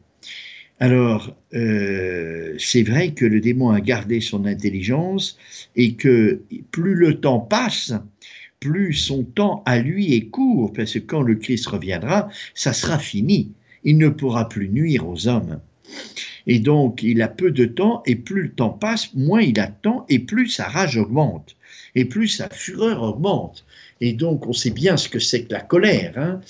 Alors, 0.79 1.35
euh, 1.53 2.55
c'est 2.57 2.83
vrai 2.83 3.13
que 3.13 3.25
le 3.25 3.41
démon 3.41 3.69
a 3.69 3.81
gardé 3.81 4.21
son 4.21 4.45
intelligence 4.45 5.37
et 5.75 5.95
que 5.95 6.41
plus 6.71 6.95
le 6.95 7.19
temps 7.19 7.39
passe, 7.39 7.93
plus 8.61 8.93
son 8.93 9.23
temps 9.23 9.61
à 9.65 9.79
lui 9.79 10.13
est 10.13 10.27
court, 10.27 10.71
parce 10.71 10.93
que 10.93 10.99
quand 10.99 11.21
le 11.21 11.35
Christ 11.35 11.67
reviendra, 11.67 12.29
ça 12.53 12.71
sera 12.73 12.97
fini. 12.97 13.51
Il 13.83 13.97
ne 13.97 14.09
pourra 14.09 14.47
plus 14.47 14.69
nuire 14.69 15.07
aux 15.07 15.27
hommes. 15.27 15.59
Et 16.47 16.59
donc, 16.59 17.03
il 17.03 17.21
a 17.21 17.27
peu 17.27 17.51
de 17.51 17.65
temps, 17.65 18.01
et 18.05 18.15
plus 18.15 18.43
le 18.43 18.51
temps 18.51 18.69
passe, 18.69 19.13
moins 19.13 19.41
il 19.41 19.59
a 19.59 19.67
de 19.67 19.75
temps, 19.81 20.05
et 20.09 20.19
plus 20.19 20.47
sa 20.47 20.67
rage 20.67 20.97
augmente, 20.97 21.55
et 21.95 22.05
plus 22.05 22.27
sa 22.27 22.49
fureur 22.49 23.03
augmente. 23.03 23.65
Et 24.01 24.13
donc, 24.13 24.47
on 24.47 24.53
sait 24.53 24.71
bien 24.71 24.95
ce 24.95 25.09
que 25.09 25.19
c'est 25.19 25.43
que 25.43 25.53
la 25.53 25.61
colère. 25.61 26.13
Hein. 26.17 26.41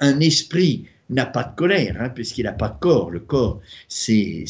Un 0.00 0.20
esprit 0.20 0.86
n'a 1.10 1.26
pas 1.26 1.44
de 1.44 1.54
colère, 1.54 1.96
hein, 2.00 2.08
puisqu'il 2.08 2.44
n'a 2.44 2.52
pas 2.52 2.68
de 2.68 2.78
corps. 2.78 3.10
Le 3.10 3.20
corps, 3.20 3.60
c'est 3.88 4.44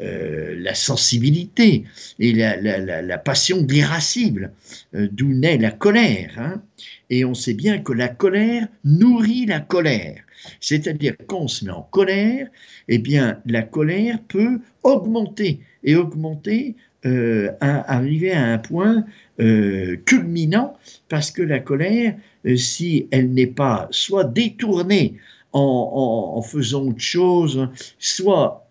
euh, 0.00 0.56
la 0.58 0.74
sensibilité 0.74 1.84
et 2.18 2.32
la, 2.32 3.18
passion 3.18 3.62
de 3.62 3.72
l'irascible, 3.72 4.50
euh, 4.96 5.06
d'où 5.12 5.28
naît 5.28 5.56
la 5.56 5.70
colère. 5.70 6.32
Hein. 6.36 6.62
Et 7.10 7.24
on 7.24 7.34
sait 7.34 7.54
bien 7.54 7.78
que 7.78 7.92
la 7.92 8.08
colère 8.08 8.66
nourrit 8.82 9.46
la 9.46 9.60
colère. 9.60 10.20
C'est-à-dire 10.58 11.14
qu'on 11.28 11.46
se 11.46 11.64
met 11.64 11.70
en 11.70 11.82
colère, 11.82 12.48
eh 12.88 12.98
bien 12.98 13.40
la 13.46 13.62
colère 13.62 14.18
peut 14.26 14.58
augmenter 14.82 15.60
et 15.84 15.94
augmenter, 15.94 16.74
euh, 17.06 17.52
arriver 17.60 18.32
à 18.32 18.44
un 18.44 18.58
point 18.58 19.04
culminant, 19.38 20.76
parce 21.08 21.30
que 21.30 21.42
la 21.42 21.58
colère, 21.58 22.14
si 22.56 23.08
elle 23.10 23.32
n'est 23.32 23.48
pas 23.48 23.88
soit 23.90 24.24
détournée 24.24 25.14
en, 25.54 26.42
faisant 26.42 26.88
autre 26.88 27.00
chose, 27.00 27.68
soit 27.98 28.68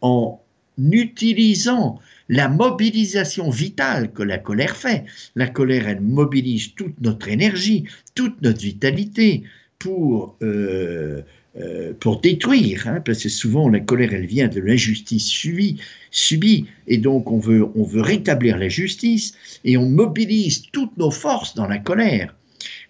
en 0.00 0.40
utilisant 0.78 1.98
la 2.28 2.48
mobilisation 2.48 3.50
vitale 3.50 4.12
que 4.12 4.22
la 4.22 4.38
colère 4.38 4.76
fait. 4.76 5.04
La 5.34 5.48
colère, 5.48 5.88
elle 5.88 6.00
mobilise 6.00 6.74
toute 6.74 7.00
notre 7.00 7.28
énergie, 7.28 7.84
toute 8.14 8.40
notre 8.42 8.60
vitalité, 8.60 9.44
pour, 9.78 10.36
euh, 10.42 11.22
euh, 11.60 11.92
pour 11.98 12.20
détruire, 12.20 12.86
hein, 12.88 13.00
parce 13.04 13.22
que 13.22 13.28
souvent 13.28 13.68
la 13.68 13.80
colère, 13.80 14.12
elle 14.12 14.26
vient 14.26 14.48
de 14.48 14.60
l'injustice 14.60 15.26
subie, 15.26 15.80
subie, 16.10 16.66
et 16.86 16.98
donc 16.98 17.30
on 17.30 17.38
veut, 17.38 17.66
on 17.76 17.84
veut 17.84 18.02
rétablir 18.02 18.58
la 18.58 18.68
justice, 18.68 19.34
et 19.64 19.76
on 19.76 19.88
mobilise 19.88 20.62
toutes 20.72 20.96
nos 20.96 21.10
forces 21.10 21.54
dans 21.54 21.66
la 21.66 21.78
colère. 21.78 22.34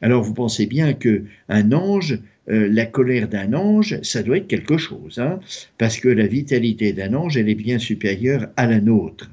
Alors 0.00 0.22
vous 0.22 0.34
pensez 0.34 0.66
bien 0.66 0.94
que 0.94 1.24
un 1.48 1.72
ange, 1.72 2.18
euh, 2.48 2.68
la 2.70 2.86
colère 2.86 3.28
d'un 3.28 3.52
ange, 3.52 4.00
ça 4.02 4.22
doit 4.22 4.38
être 4.38 4.46
quelque 4.46 4.78
chose, 4.78 5.18
hein, 5.18 5.40
parce 5.76 5.98
que 5.98 6.08
la 6.08 6.26
vitalité 6.26 6.92
d'un 6.92 7.14
ange, 7.14 7.36
elle 7.36 7.48
est 7.48 7.54
bien 7.54 7.78
supérieure 7.78 8.48
à 8.56 8.66
la 8.66 8.80
nôtre. 8.80 9.30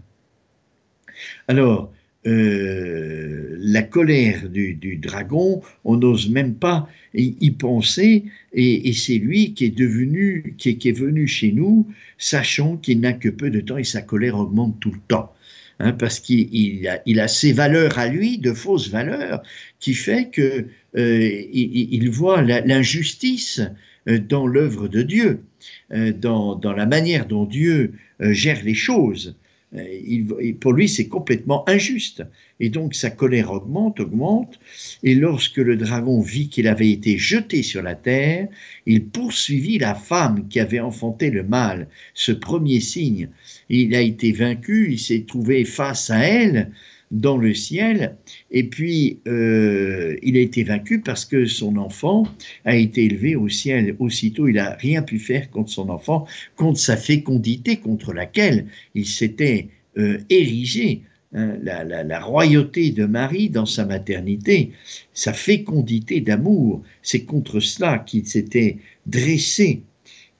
Alors, 1.47 1.93
euh, 2.27 3.55
la 3.59 3.83
colère 3.83 4.49
du, 4.49 4.97
dragon, 4.97 5.61
on 5.83 5.97
n'ose 5.97 6.29
même 6.29 6.55
pas 6.55 6.89
y, 7.13 7.51
penser, 7.51 8.25
et, 8.51 8.93
c'est 8.93 9.19
lui 9.19 9.53
qui 9.53 9.65
est 9.65 9.77
devenu, 9.77 10.55
qui 10.57 10.69
est, 10.71 10.91
venu 10.91 11.27
chez 11.27 11.51
nous, 11.51 11.87
sachant 12.17 12.77
qu'il 12.77 12.99
n'a 12.99 13.13
que 13.13 13.29
peu 13.29 13.51
de 13.51 13.61
temps 13.61 13.77
et 13.77 13.83
sa 13.83 14.01
colère 14.01 14.37
augmente 14.37 14.79
tout 14.79 14.91
le 14.91 14.99
temps. 15.07 15.31
Hein, 15.79 15.91
parce 15.91 16.19
qu'il 16.19 16.87
a, 16.87 17.27
ses 17.27 17.51
valeurs 17.51 17.99
à 17.99 18.07
lui, 18.07 18.37
de 18.37 18.53
fausses 18.53 18.89
valeurs, 18.89 19.43
qui 19.79 19.93
fait 19.93 20.29
que 20.29 20.67
euh, 20.97 22.09
voit 22.11 22.41
l'injustice 22.41 23.61
euh, 24.07 24.19
dans 24.19 24.47
l'œuvre 24.47 24.87
de 24.87 25.01
Dieu, 25.01 25.41
dans, 25.89 26.55
dans, 26.55 26.73
la 26.73 26.85
manière 26.85 27.25
dont 27.25 27.45
Dieu 27.45 27.93
gère 28.19 28.63
les 28.63 28.73
choses. 28.73 29.35
Euh, 29.75 30.53
pour 30.59 30.73
lui, 30.73 30.87
c'est 30.87 31.07
complètement 31.07 31.67
injuste. 31.67 32.23
Et 32.59 32.69
donc 32.69 32.95
sa 32.95 33.09
colère 33.09 33.51
augmente, 33.51 33.99
augmente. 33.99 34.59
Et 35.03 35.15
lorsque 35.15 35.57
le 35.57 35.75
dragon 35.75 36.21
vit 36.21 36.49
qu'il 36.49 36.67
avait 36.67 36.91
été 36.91 37.17
jeté 37.17 37.63
sur 37.63 37.81
la 37.81 37.95
terre, 37.95 38.47
il 38.85 39.05
poursuivit 39.05 39.77
la 39.77 39.95
femme 39.95 40.47
qui 40.47 40.59
avait 40.59 40.79
enfanté 40.79 41.29
le 41.29 41.43
mal. 41.43 41.87
Ce 42.13 42.31
premier 42.31 42.79
signe, 42.79 43.29
il 43.69 43.93
a 43.95 44.01
été 44.01 44.31
vaincu, 44.31 44.91
il 44.91 44.99
s'est 44.99 45.25
trouvé 45.27 45.65
face 45.65 46.09
à 46.09 46.19
elle 46.19 46.71
dans 47.11 47.37
le 47.37 47.53
ciel, 47.53 48.17
et 48.51 48.63
puis 48.63 49.19
euh, 49.27 50.17
il 50.23 50.37
a 50.37 50.39
été 50.39 50.63
vaincu 50.63 51.01
parce 51.01 51.25
que 51.25 51.45
son 51.45 51.77
enfant 51.77 52.23
a 52.65 52.75
été 52.75 53.05
élevé 53.05 53.35
au 53.35 53.47
ciel. 53.47 53.95
Aussitôt, 53.99 54.47
il 54.47 54.55
n'a 54.55 54.71
rien 54.75 55.01
pu 55.01 55.19
faire 55.19 55.49
contre 55.49 55.69
son 55.69 55.89
enfant, 55.89 56.25
contre 56.55 56.79
sa 56.79 56.97
fécondité, 56.97 57.77
contre 57.77 58.13
laquelle 58.13 58.67
il 58.95 59.05
s'était 59.05 59.69
euh, 59.97 60.17
érigé. 60.29 61.03
Hein, 61.33 61.57
la, 61.61 61.83
la, 61.83 62.19
royauté 62.21 62.91
de 62.91 63.05
Marie 63.05 63.49
dans 63.49 63.65
sa 63.65 63.83
maternité, 63.83 64.71
sa 65.13 65.33
fécondité 65.33 66.21
d'amour, 66.21 66.81
c'est 67.01 67.25
contre 67.25 67.59
cela 67.59 67.99
qu'il 67.99 68.25
s'était 68.25 68.77
dressé. 69.05 69.81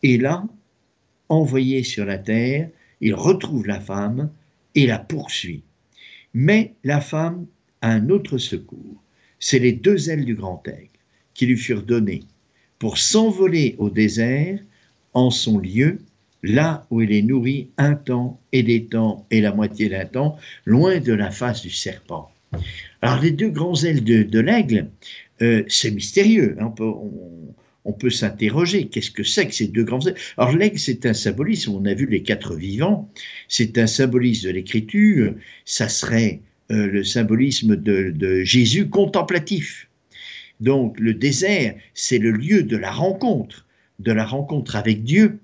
Et 0.04 0.18
là, 0.18 0.46
envoyé 1.28 1.84
sur 1.84 2.06
la 2.06 2.18
terre, 2.18 2.70
il 3.02 3.14
retrouve 3.14 3.68
la 3.68 3.80
femme 3.80 4.30
et 4.74 4.88
la 4.88 5.00
poursuit. 5.00 5.64
Mais 6.38 6.74
la 6.84 7.00
femme 7.00 7.48
a 7.82 7.92
un 7.92 8.10
autre 8.10 8.38
secours. 8.38 9.02
C'est 9.40 9.58
les 9.58 9.72
deux 9.72 10.10
ailes 10.10 10.26
du 10.26 10.36
grand 10.36 10.62
aigle 10.68 10.90
qui 11.34 11.46
lui 11.46 11.58
furent 11.58 11.84
données 11.84 12.24
pour 12.78 12.98
s'envoler 12.98 13.76
au 13.78 13.90
désert 13.90 14.60
en 15.14 15.32
son 15.32 15.58
lieu, 15.58 16.00
là 16.44 16.86
où 16.92 17.02
il 17.02 17.14
est 17.14 17.22
nourri 17.22 17.70
un 17.78 17.96
temps 17.96 18.38
et 18.52 18.64
des 18.64 18.84
temps 18.84 19.26
et 19.32 19.40
la 19.40 19.54
moitié 19.54 19.88
d'un 19.88 20.06
temps, 20.06 20.38
loin 20.66 21.00
de 21.00 21.14
la 21.14 21.32
face 21.32 21.62
du 21.62 21.70
serpent. 21.70 22.30
Alors 23.02 23.22
les 23.22 23.32
deux 23.32 23.50
grands 23.50 23.82
ailes 23.84 24.04
de, 24.04 24.40
l'aigle, 24.40 24.90
euh, 25.42 25.64
c'est 25.70 25.92
mystérieux. 25.92 26.58
Hein, 26.60 26.66
on 26.66 26.72
peut, 26.72 26.92
s'interroger, 28.10 28.88
qu'est-ce 28.88 29.12
que 29.12 29.24
c'est 29.24 29.48
que 29.48 29.54
ces 29.54 29.68
deux 29.68 29.84
grands 29.84 30.00
Alors 30.38 30.56
l'aigle, 30.56 30.80
c'est 30.80 31.06
un 31.06 31.14
symbolisme, 31.14 31.72
on 31.72 31.86
a 31.86 31.94
vu 31.94 32.08
les 32.08 32.24
quatre 32.24 32.56
vivants, 32.56 33.10
c'est 33.48 33.78
un 33.78 33.88
symbolisme 33.88 34.48
de 34.48 34.54
l'écriture, 34.54 35.34
ça 35.66 35.88
serait 35.88 36.42
euh, 36.72 36.88
le 36.88 37.04
symbolisme 37.04 37.76
de, 37.76 38.44
Jésus 38.44 38.90
contemplatif. 38.90 39.90
Donc 40.60 41.00
le 41.00 41.14
désert, 41.14 41.76
c'est 41.94 42.18
le 42.18 42.32
lieu 42.32 42.64
de 42.64 42.78
la 42.78 42.92
rencontre, 42.92 43.66
de 44.00 44.12
la 44.12 44.26
rencontre 44.26 44.76
avec 44.76 45.04
Dieu. 45.04 45.40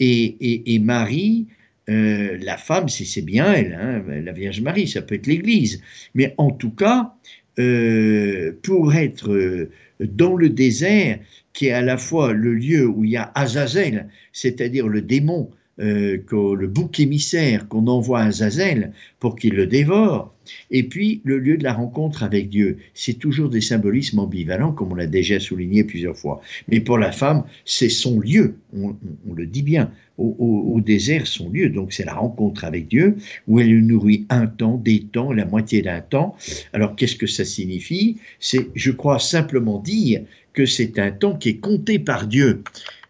Et, 0.00 0.80
Marie, 0.80 1.46
euh, 1.88 2.36
la 2.40 2.56
femme, 2.56 2.88
si 2.88 3.06
c'est 3.06 3.22
bien 3.22 3.52
elle, 3.52 3.74
hein, 3.74 4.02
la 4.08 4.32
Vierge 4.32 4.60
Marie, 4.60 4.88
ça 4.88 5.02
peut 5.02 5.14
être 5.14 5.28
l'Église. 5.28 5.80
Mais 6.14 6.34
en 6.38 6.50
tout 6.50 6.70
cas, 6.70 7.14
euh, 7.58 8.58
pour 8.62 8.94
être 8.94 9.68
dans 10.06 10.36
le 10.36 10.48
désert, 10.48 11.18
qui 11.52 11.66
est 11.66 11.72
à 11.72 11.82
la 11.82 11.96
fois 11.96 12.32
le 12.32 12.54
lieu 12.54 12.86
où 12.86 13.04
il 13.04 13.10
y 13.10 13.16
a 13.16 13.30
Azazel, 13.34 14.08
c'est-à-dire 14.32 14.88
le 14.88 15.02
démon, 15.02 15.50
euh, 15.80 16.18
le 16.30 16.66
bouc 16.66 17.00
émissaire 17.00 17.66
qu'on 17.68 17.86
envoie 17.86 18.20
à 18.20 18.26
Azazel 18.26 18.92
pour 19.20 19.36
qu'il 19.36 19.54
le 19.54 19.66
dévore, 19.66 20.34
et 20.70 20.82
puis 20.82 21.20
le 21.24 21.38
lieu 21.38 21.56
de 21.56 21.64
la 21.64 21.72
rencontre 21.72 22.22
avec 22.22 22.48
Dieu. 22.48 22.78
C'est 22.94 23.18
toujours 23.18 23.48
des 23.48 23.60
symbolismes 23.60 24.18
ambivalents, 24.18 24.72
comme 24.72 24.92
on 24.92 24.94
l'a 24.94 25.06
déjà 25.06 25.40
souligné 25.40 25.84
plusieurs 25.84 26.16
fois. 26.16 26.40
Mais 26.68 26.80
pour 26.80 26.98
la 26.98 27.12
femme, 27.12 27.44
c'est 27.64 27.88
son 27.88 28.20
lieu, 28.20 28.56
on, 28.76 28.94
le 29.34 29.46
dit 29.46 29.62
bien, 29.62 29.90
au, 30.18 30.80
désert, 30.84 31.26
son 31.26 31.48
lieu. 31.50 31.70
Donc 31.70 31.92
c'est 31.92 32.04
la 32.04 32.14
rencontre 32.14 32.64
avec 32.64 32.88
Dieu, 32.88 33.16
où 33.48 33.58
elle 33.58 33.70
le 33.70 33.80
nourrit 33.80 34.26
un 34.28 34.46
temps, 34.46 34.76
des 34.76 35.00
temps, 35.00 35.32
la 35.32 35.46
moitié 35.46 35.82
d'un 35.82 36.00
temps. 36.00 36.36
Alors 36.72 36.96
qu'est-ce 36.96 37.16
que 37.16 37.26
ça 37.26 37.44
signifie? 37.44 38.18
C'est, 38.40 38.68
je 38.74 38.90
crois, 38.90 39.18
simplement 39.18 39.78
dire 39.78 40.22
que 40.52 40.66
c'est 40.66 40.98
un 40.98 41.10
temps 41.10 41.34
qui 41.34 41.50
est 41.50 41.58
compté 41.58 41.98
par 41.98 42.26
Dieu 42.26 42.62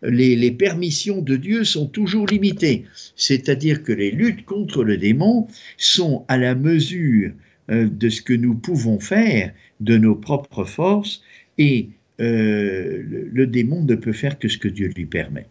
les, 0.03 0.51
permissions 0.51 1.23
de 1.23 1.37
Dieu 1.37 1.65
sont 1.65 1.87
toujours 1.87 2.27
limitées. 2.27 2.85
C'est-à-dire 3.17 3.83
que 3.83 3.93
les 3.93 4.11
luttes 4.11 4.45
contre 4.45 4.85
le 4.85 4.97
démon 4.97 5.47
sont 5.77 6.25
à 6.29 6.39
la 6.39 6.55
mesure 6.55 7.33
euh, 7.71 7.89
de 7.89 8.09
ce 8.09 8.23
que 8.23 8.33
nous 8.33 8.55
pouvons 8.55 8.99
faire, 8.99 9.53
de 9.81 9.97
nos 9.97 10.15
propres 10.15 10.65
forces, 10.65 11.23
et 11.59 11.91
euh, 12.21 13.03
le, 13.33 13.47
démon 13.47 13.85
ne 13.85 13.95
peut 13.95 14.13
faire 14.13 14.39
que 14.39 14.49
ce 14.49 14.59
que 14.59 14.69
Dieu 14.69 14.91
lui 14.97 15.07
permet. 15.07 15.47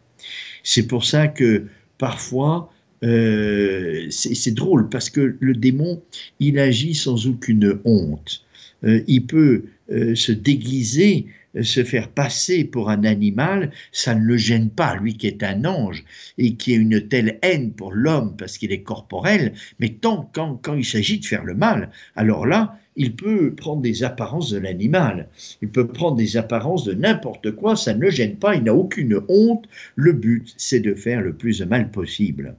C'est 0.64 0.88
pour 0.88 1.06
ça 1.06 1.28
que 1.28 1.66
parfois, 1.98 2.72
euh, 3.04 4.08
c'est 4.10 4.54
drôle, 4.54 4.90
parce 4.90 5.10
que 5.10 5.36
le 5.40 5.54
démon, 5.54 6.02
il 6.40 6.60
agit 6.60 6.96
sans 6.96 7.28
aucune 7.28 7.80
honte. 7.86 8.46
il 8.84 9.26
peut 9.26 9.66
se 9.90 10.32
déguiser 10.32 11.28
se 11.62 11.84
faire 11.84 12.10
passer 12.10 12.64
pour 12.64 12.90
un 12.90 13.04
animal, 13.04 13.72
ça 13.92 14.16
ne 14.16 14.24
le 14.24 14.38
gêne 14.38 14.70
pas, 14.70 14.96
lui 14.96 15.16
qui 15.16 15.28
est 15.28 15.44
un 15.44 15.66
ange 15.66 16.04
et 16.38 16.56
qui 16.56 16.74
a 16.74 16.78
une 16.78 17.08
telle 17.08 17.40
haine 17.42 17.74
pour 17.74 17.92
l'homme 17.92 18.36
parce 18.38 18.58
qu'il 18.58 18.72
est 18.72 18.84
corporel, 18.84 19.54
mais 19.80 19.90
tant 19.90 20.30
quand, 20.34 20.60
quand 20.62 20.76
il 20.76 20.86
s'agit 20.86 21.20
de 21.20 21.26
faire 21.26 21.44
le 21.44 21.56
mal, 21.56 21.90
alors 22.16 22.46
là, 22.46 22.78
il 22.96 23.16
peut 23.16 23.54
prendre 23.54 23.82
des 23.82 24.04
apparences 24.04 24.52
de 24.52 24.60
l'animal, 24.60 25.30
il 25.62 25.70
peut 25.70 25.88
prendre 25.88 26.18
des 26.18 26.38
apparences 26.38 26.84
de 26.84 26.94
n'importe 26.94 27.52
quoi, 27.52 27.76
ça 27.76 27.94
ne 27.94 28.02
le 28.02 28.10
gêne 28.10 28.36
pas, 28.36 28.56
il 28.56 28.64
n'a 28.64 28.74
aucune 28.74 29.22
honte, 29.30 29.66
le 29.96 30.14
but 30.14 30.54
c'est 30.58 30.80
de 30.80 30.94
faire 30.94 31.22
le 31.22 31.34
plus 31.34 31.60
de 31.60 31.66
mal 31.66 31.92
possible. 31.92 32.56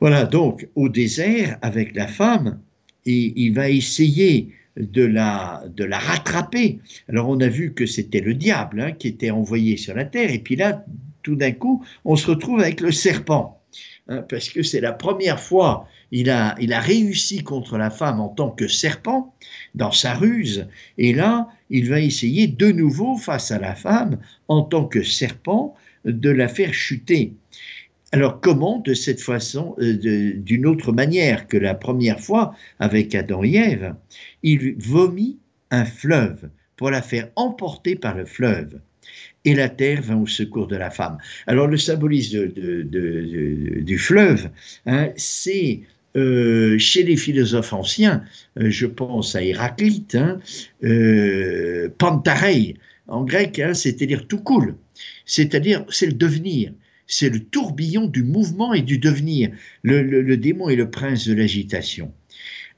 Voilà, 0.00 0.24
donc 0.24 0.68
au 0.76 0.88
désert, 0.88 1.58
avec 1.62 1.96
la 1.96 2.06
femme, 2.06 2.60
et 3.04 3.32
il 3.36 3.54
va 3.54 3.70
essayer 3.70 4.52
de 4.78 5.04
la, 5.04 5.64
de 5.74 5.84
la 5.84 5.98
rattraper. 5.98 6.78
Alors 7.08 7.28
on 7.28 7.40
a 7.40 7.48
vu 7.48 7.74
que 7.74 7.86
c'était 7.86 8.20
le 8.20 8.34
diable 8.34 8.80
hein, 8.80 8.92
qui 8.92 9.08
était 9.08 9.30
envoyé 9.30 9.76
sur 9.76 9.94
la 9.94 10.04
terre, 10.04 10.30
et 10.30 10.38
puis 10.38 10.56
là, 10.56 10.84
tout 11.22 11.34
d'un 11.34 11.52
coup, 11.52 11.84
on 12.04 12.16
se 12.16 12.30
retrouve 12.30 12.60
avec 12.60 12.80
le 12.80 12.92
serpent, 12.92 13.60
hein, 14.08 14.24
parce 14.28 14.48
que 14.48 14.62
c'est 14.62 14.80
la 14.80 14.92
première 14.92 15.40
fois 15.40 15.88
il 16.10 16.30
a, 16.30 16.54
il 16.58 16.72
a 16.72 16.80
réussi 16.80 17.42
contre 17.42 17.76
la 17.76 17.90
femme 17.90 18.20
en 18.20 18.28
tant 18.28 18.50
que 18.50 18.66
serpent 18.66 19.34
dans 19.74 19.92
sa 19.92 20.14
ruse, 20.14 20.68
et 20.96 21.12
là, 21.12 21.48
il 21.70 21.88
va 21.90 22.00
essayer 22.00 22.46
de 22.46 22.72
nouveau 22.72 23.16
face 23.16 23.50
à 23.50 23.58
la 23.58 23.74
femme 23.74 24.18
en 24.48 24.62
tant 24.62 24.86
que 24.86 25.02
serpent 25.02 25.74
de 26.04 26.30
la 26.30 26.48
faire 26.48 26.72
chuter. 26.72 27.34
Alors 28.10 28.40
comment, 28.40 28.78
de 28.78 28.94
cette 28.94 29.20
façon, 29.20 29.74
euh, 29.80 30.32
d'une 30.34 30.66
autre 30.66 30.92
manière 30.92 31.46
que 31.46 31.58
la 31.58 31.74
première 31.74 32.20
fois 32.20 32.54
avec 32.78 33.14
Adam 33.14 33.44
et 33.44 33.56
Ève, 33.56 33.94
il 34.42 34.76
vomit 34.78 35.38
un 35.70 35.84
fleuve 35.84 36.48
pour 36.76 36.90
la 36.90 37.02
faire 37.02 37.28
emporter 37.36 37.96
par 37.96 38.16
le 38.16 38.24
fleuve. 38.24 38.80
Et 39.44 39.54
la 39.54 39.68
terre 39.68 40.02
vint 40.02 40.16
au 40.16 40.26
secours 40.26 40.68
de 40.68 40.76
la 40.76 40.90
femme. 40.90 41.18
Alors 41.46 41.66
le 41.66 41.76
symbolisme 41.76 42.46
du 42.48 43.98
fleuve, 43.98 44.48
hein, 44.86 45.10
c'est 45.16 45.80
euh, 46.16 46.78
chez 46.78 47.02
les 47.02 47.16
philosophes 47.16 47.72
anciens, 47.72 48.24
euh, 48.58 48.70
je 48.70 48.86
pense 48.86 49.36
à 49.36 49.42
Héraclite, 49.42 50.16
hein, 50.16 50.40
pantarei, 51.98 52.76
en 53.06 53.24
grec, 53.24 53.58
hein, 53.58 53.74
c'est-à-dire 53.74 54.26
tout 54.26 54.40
cool, 54.40 54.76
c'est-à-dire 55.24 55.84
c'est 55.90 56.06
le 56.06 56.12
devenir 56.12 56.72
c'est 57.08 57.30
le 57.30 57.40
tourbillon 57.40 58.06
du 58.06 58.22
mouvement 58.22 58.74
et 58.74 58.82
du 58.82 58.98
devenir. 58.98 59.50
Le, 59.82 60.36
démon 60.36 60.68
est 60.68 60.76
le 60.76 60.90
prince 60.90 61.26
de 61.26 61.34
l'agitation. 61.34 62.12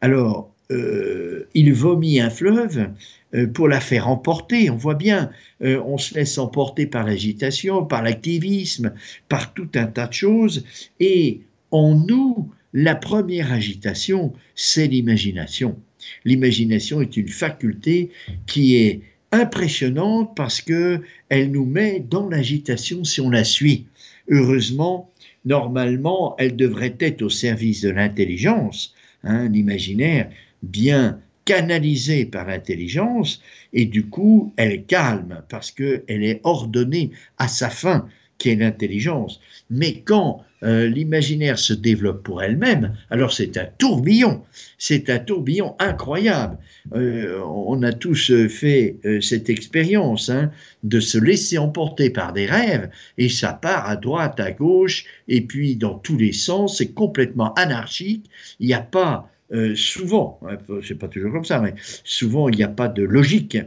Alors, 0.01 0.55
euh, 0.71 1.49
il 1.53 1.75
vomit 1.75 2.21
un 2.21 2.31
fleuve 2.31 2.91
euh, 3.35 3.49
pour 3.49 3.69
la 3.69 3.81
faire 3.81 4.09
emporter. 4.09 4.71
On 4.71 4.77
voit 4.77 4.95
bien, 4.95 5.31
euh, 5.63 5.83
on 5.85 5.99
se 5.99 6.15
laisse 6.15 6.39
emporter 6.39 6.87
par 6.87 7.05
l'agitation, 7.05 7.85
par 7.85 8.03
l'activisme, 8.03 8.95
par 9.29 9.53
tout 9.53 9.69
un 9.75 9.87
tas 9.87 10.07
de 10.07 10.13
choses. 10.13 10.65
Et 11.01 11.41
en 11.73 11.97
nous, 11.97 12.51
la 12.73 12.95
première 12.95 13.53
agitation, 13.53 14.33
c'est 14.55 14.87
l'imagination. 14.87 15.77
L'imagination 16.25 17.01
est 17.01 17.17
une 17.17 17.29
faculté 17.29 18.11
qui 18.47 18.77
est 18.77 19.01
impressionnante 19.33 20.35
parce 20.37 20.61
que 20.61 21.01
elle 21.29 21.51
nous 21.51 21.67
met 21.67 22.01
dans 22.01 22.29
l'agitation 22.29 23.05
si 23.05 23.21
on 23.21 23.31
la 23.31 23.45
suit. 23.45 23.87
Heureusement, 24.31 25.11
normalement, 25.45 26.37
elle 26.39 26.57
devrait 26.57 26.97
être 27.01 27.23
au 27.23 27.31
service 27.31 27.83
de 27.83 27.91
l'intelligence, 27.91 28.95
hein, 29.25 29.49
l'imaginaire 29.49 30.31
bien 30.63 31.21
canalisé 31.45 32.27
par 32.27 32.47
l'intelligence, 32.47 33.43
et 33.73 33.87
du 33.87 34.07
coup, 34.07 34.53
elle 34.57 34.85
calme 34.85 35.43
parce 35.49 35.73
qu'elle 35.73 36.03
est 36.09 36.41
ordonnée 36.45 37.11
à 37.39 37.49
sa 37.49 37.71
fin, 37.71 38.07
qui 38.41 38.49
est 38.49 38.57
l'intelligence. 38.57 39.41
Mais 39.71 40.01
quand 40.01 40.43
euh, 40.63 40.89
l'imaginaire 40.89 41.59
se 41.59 41.73
développe 41.73 42.23
pour 42.23 42.43
elle-même, 42.43 42.97
alors 43.11 43.33
c'est 43.33 43.57
un 43.57 43.67
tourbillon, 43.79 44.43
c'est 44.79 45.09
un 45.09 45.19
tourbillon 45.19 45.77
incroyable. 45.79 46.59
Euh, 46.95 47.41
on 47.45 47.83
a 47.83 47.93
tous 47.93 48.31
euh, 48.31 48.49
fait 48.49 48.97
cette 49.21 49.49
expérience 49.49 50.29
hein, 50.29 50.51
de 50.83 51.01
se 51.01 51.19
laisser 51.19 51.59
emporter 51.59 52.11
par 52.11 52.33
des 52.33 52.47
rêves 52.47 52.91
et 53.17 53.29
ça 53.29 53.53
part 53.53 53.89
à 53.89 53.97
droite, 53.97 54.41
à 54.41 54.53
gauche 54.53 55.05
et 55.29 55.43
puis 55.43 55.77
dans 55.77 55.95
tous 55.95 56.19
les 56.19 56.33
sens, 56.33 56.79
c'est 56.79 56.93
complètement 56.93 57.55
anarchique. 57.55 58.29
Il 58.59 58.67
n'y 58.67 58.75
a 58.75 58.81
pas 58.81 59.31
souvent, 59.75 60.39
hein, 60.47 60.59
c'est 60.87 60.97
pas 60.97 61.09
toujours 61.09 61.33
comme 61.33 61.45
ça, 61.45 61.59
mais 61.61 61.75
souvent 62.05 62.49
il 62.49 62.57
n'y 62.57 62.63
a 62.63 62.69
pas 62.69 62.87
de 62.87 63.03
logique 63.03 63.59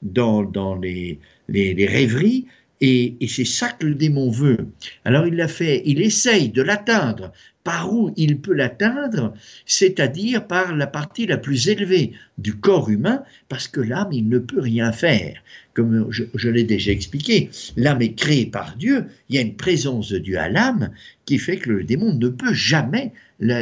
dans, 0.00 0.44
dans 0.44 0.76
les, 0.76 1.18
rêveries. 1.48 2.46
Et, 2.84 3.16
c'est 3.28 3.44
ça 3.44 3.68
que 3.68 3.86
le 3.86 3.94
démon 3.94 4.28
veut. 4.28 4.66
Alors 5.04 5.24
il 5.28 5.36
l'a 5.36 5.46
fait, 5.46 5.82
il 5.86 6.02
essaye 6.02 6.48
de 6.48 6.62
l'atteindre. 6.62 7.32
Par 7.62 7.92
où 7.94 8.12
il 8.16 8.40
peut 8.40 8.54
l'atteindre? 8.54 9.34
C'est-à-dire 9.66 10.48
par 10.48 10.74
la 10.74 10.88
partie 10.88 11.26
la 11.26 11.38
plus 11.38 11.68
élevée 11.68 12.10
du 12.38 12.56
corps 12.56 12.90
humain, 12.90 13.22
parce 13.48 13.68
que 13.68 13.80
l'âme, 13.80 14.10
il 14.10 14.28
ne 14.28 14.40
peut 14.40 14.60
rien 14.60 14.90
faire. 14.90 15.40
Comme 15.74 16.08
je, 16.10 16.48
l'ai 16.48 16.64
déjà 16.64 16.90
expliqué, 16.90 17.50
l'âme 17.76 18.02
est 18.02 18.14
créée 18.14 18.46
par 18.46 18.74
Dieu, 18.76 19.06
il 19.28 19.36
y 19.36 19.38
a 19.38 19.42
une 19.42 19.54
présence 19.54 20.08
de 20.08 20.18
Dieu 20.18 20.38
à 20.38 20.48
l'âme 20.48 20.90
qui 21.24 21.38
fait 21.38 21.58
que 21.58 21.70
le 21.70 21.84
démon 21.84 22.12
ne 22.12 22.28
peut 22.28 22.52
jamais 22.52 23.12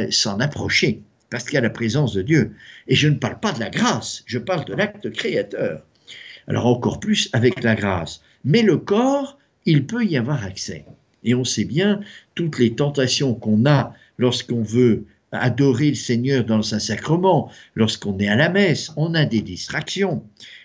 s'en 0.09 0.39
approcher, 0.39 1.03
parce 1.29 1.43
qu'il 1.43 1.53
y 1.53 1.57
a 1.57 1.61
la 1.61 1.69
présence 1.69 2.15
de 2.15 2.23
Dieu. 2.23 2.53
Et 2.87 2.95
je 2.95 3.07
ne 3.07 3.15
parle 3.15 3.39
pas 3.39 3.51
de 3.51 3.59
la 3.59 3.69
grâce, 3.69 4.23
je 4.25 4.39
parle 4.39 4.65
de 4.65 4.73
l'acte 4.73 5.11
créateur. 5.11 5.85
Alors 6.47 6.65
encore 6.65 6.99
plus 6.99 7.29
avec 7.33 7.61
la 7.61 7.75
grâce. 7.75 8.23
Mais 8.43 8.61
le 8.61 8.77
corps, 8.77 9.37
il 9.65 9.85
peut 9.85 10.05
y 10.05 10.17
avoir 10.17 10.43
accès. 10.43 10.85
Et 11.23 11.35
on 11.35 11.43
sait 11.43 11.65
bien 11.65 11.99
toutes 12.35 12.57
les 12.57 12.75
tentations 12.75 13.35
qu'on 13.35 13.65
a 13.65 13.93
lorsqu'on 14.17 14.63
veut 14.63 15.05
adorer 15.31 15.89
le 15.89 15.95
Seigneur 15.95 16.43
dans 16.43 16.75
un 16.75 16.79
sacrement, 16.79 17.51
lorsqu'on 17.75 18.17
est 18.19 18.27
à 18.27 18.35
la 18.35 18.49
messe, 18.49 18.91
on 18.97 19.13
a 19.13 19.25
des 19.25 19.41
distractions. 19.41 20.23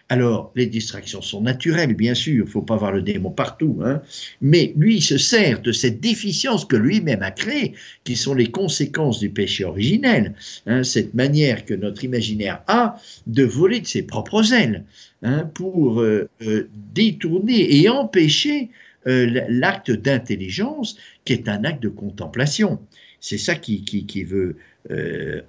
Alors, 0.09 0.53
les 0.55 0.67
distractions 0.67 1.21
sont 1.21 1.41
naturelles, 1.41 1.95
bien 1.95 2.15
sûr, 2.15 2.33
il 2.35 2.41
ne 2.41 2.45
faut 2.45 2.63
pas 2.63 2.77
voir 2.77 2.93
le 2.93 3.03
démon 3.03 3.31
partout, 3.31 3.81
hein. 3.85 4.03
mais 4.41 4.73
lui, 4.77 5.01
se 5.01 5.19
sert 5.19 5.61
de 5.63 5.73
cette 5.73 6.01
déficience 6.01 6.65
que 6.65 6.77
lui-même 6.77 7.23
a 7.23 7.33
créée, 7.33 7.75
qui 8.05 8.15
sont 8.15 8.35
les 8.35 8.53
conséquences 8.53 9.19
du 9.19 9.31
péché 9.31 9.65
originel, 9.65 10.35
hein, 10.67 10.85
cette 10.85 11.15
manière 11.15 11.65
que 11.65 11.75
notre 11.75 12.05
imaginaire 12.05 12.63
a 12.69 13.01
de 13.27 13.43
voler 13.43 13.81
de 13.81 13.87
ses 13.87 14.05
propres 14.05 14.53
ailes, 14.53 14.85
hein, 15.23 15.51
pour 15.55 16.01
euh, 16.01 16.29
euh, 16.43 16.69
détourner 16.95 17.81
et 17.81 17.89
empêcher 17.89 18.71
euh, 19.09 19.45
l'acte 19.49 19.91
d'intelligence, 19.91 20.97
qui 21.25 21.33
est 21.33 21.49
un 21.49 21.65
acte 21.65 21.83
de 21.83 21.89
contemplation. 21.89 22.79
C'est 23.19 23.39
ça 23.39 23.57
qui, 23.57 23.85
qui, 23.85 24.23
veut 24.23 24.57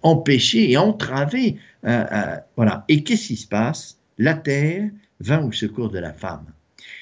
empêcher 0.02 0.72
et 0.72 0.78
entraver. 0.78 1.58
voilà. 1.84 2.86
Et 2.88 3.04
qu'est-ce 3.04 3.28
qui 3.28 3.36
se 3.36 3.46
passe? 3.46 3.97
La 4.18 4.34
terre 4.34 4.90
vint 5.20 5.44
au 5.44 5.52
secours 5.52 5.90
de 5.90 6.00
la 6.00 6.14
femme. 6.14 6.46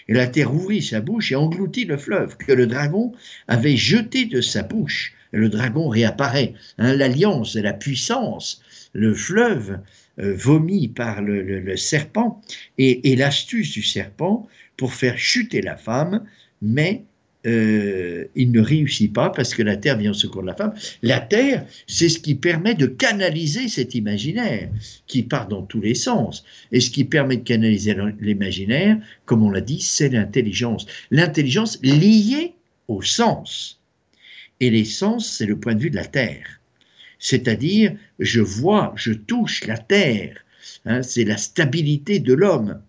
Et 0.08 0.14
la 0.14 0.28
terre 0.28 0.54
ouvrit 0.54 0.82
sa 0.82 1.02
bouche 1.02 1.32
et 1.32 1.36
engloutit 1.36 1.86
le 1.86 1.98
fleuve 1.98 2.38
que 2.38 2.52
le 2.52 2.68
dragon 2.68 3.14
avait 3.48 3.78
jeté 3.78 4.26
de 4.26 4.42
sa 4.42 4.64
bouche. 4.64 5.14
Le 5.32 5.50
dragon 5.50 5.90
réapparaît. 5.90 6.54
Hein, 6.78 6.94
L'alliance 6.94 7.56
et 7.56 7.62
la 7.62 7.74
puissance, 7.74 8.62
le 8.94 9.14
fleuve 9.14 9.80
vomi 10.18 10.88
par 10.88 11.22
le, 11.22 11.76
serpent 11.76 12.42
et 12.78 13.16
l'astuce 13.18 13.72
du 13.72 13.84
serpent 13.84 14.48
pour 14.78 14.94
faire 14.94 15.18
chuter 15.18 15.62
la 15.62 15.76
femme, 15.76 16.24
mais 16.62 17.04
euh, 17.46 18.26
il 18.36 18.52
ne 18.52 18.60
réussit 18.60 19.14
pas 19.14 19.30
parce 19.30 19.54
que 19.54 19.62
la 19.62 19.78
Terre 19.78 19.98
vient 19.98 20.12
au 20.12 20.16
secours 20.16 20.42
de 20.42 20.48
la 20.48 20.56
femme. 20.56 20.74
La 21.02 21.20
Terre, 21.20 21.66
c'est 21.88 22.10
ce 22.10 22.20
qui 22.20 22.36
permet 22.36 22.74
de 22.74 22.88
canaliser 22.88 23.68
cet 23.68 23.96
imaginaire 23.96 24.70
qui 25.08 25.24
part 25.24 25.48
dans 25.48 25.62
tous 25.62 25.82
les 25.82 25.96
sens. 25.96 26.44
Et 26.72 26.80
ce 26.80 26.90
qui 26.90 27.04
permet 27.04 27.38
de 27.38 27.44
canaliser 27.44 27.96
l'imaginaire, 28.20 28.98
comme 29.26 29.44
on 29.44 29.52
l'a 29.52 29.62
dit, 29.62 29.82
c'est 29.82 30.10
l'intelligence. 30.10 30.86
L'intelligence 31.12 31.80
liée 31.84 32.54
au 32.88 33.02
sens. 33.02 33.80
Et 34.60 34.70
les 34.70 34.86
sens, 34.86 35.30
c'est 35.30 35.46
le 35.46 35.60
point 35.60 35.76
de 35.76 35.82
vue 35.82 35.90
de 35.90 35.96
la 35.96 36.06
Terre. 36.06 36.62
C'est-à-dire, 37.20 37.96
je 38.20 38.42
vois, 38.42 38.94
je 38.96 39.12
touche 39.12 39.66
la 39.66 39.78
Terre. 39.78 40.38
Hein, 40.86 41.02
c'est 41.02 41.26
la 41.26 41.38
stabilité 41.38 42.20
de 42.20 42.34
l'homme. 42.34 42.82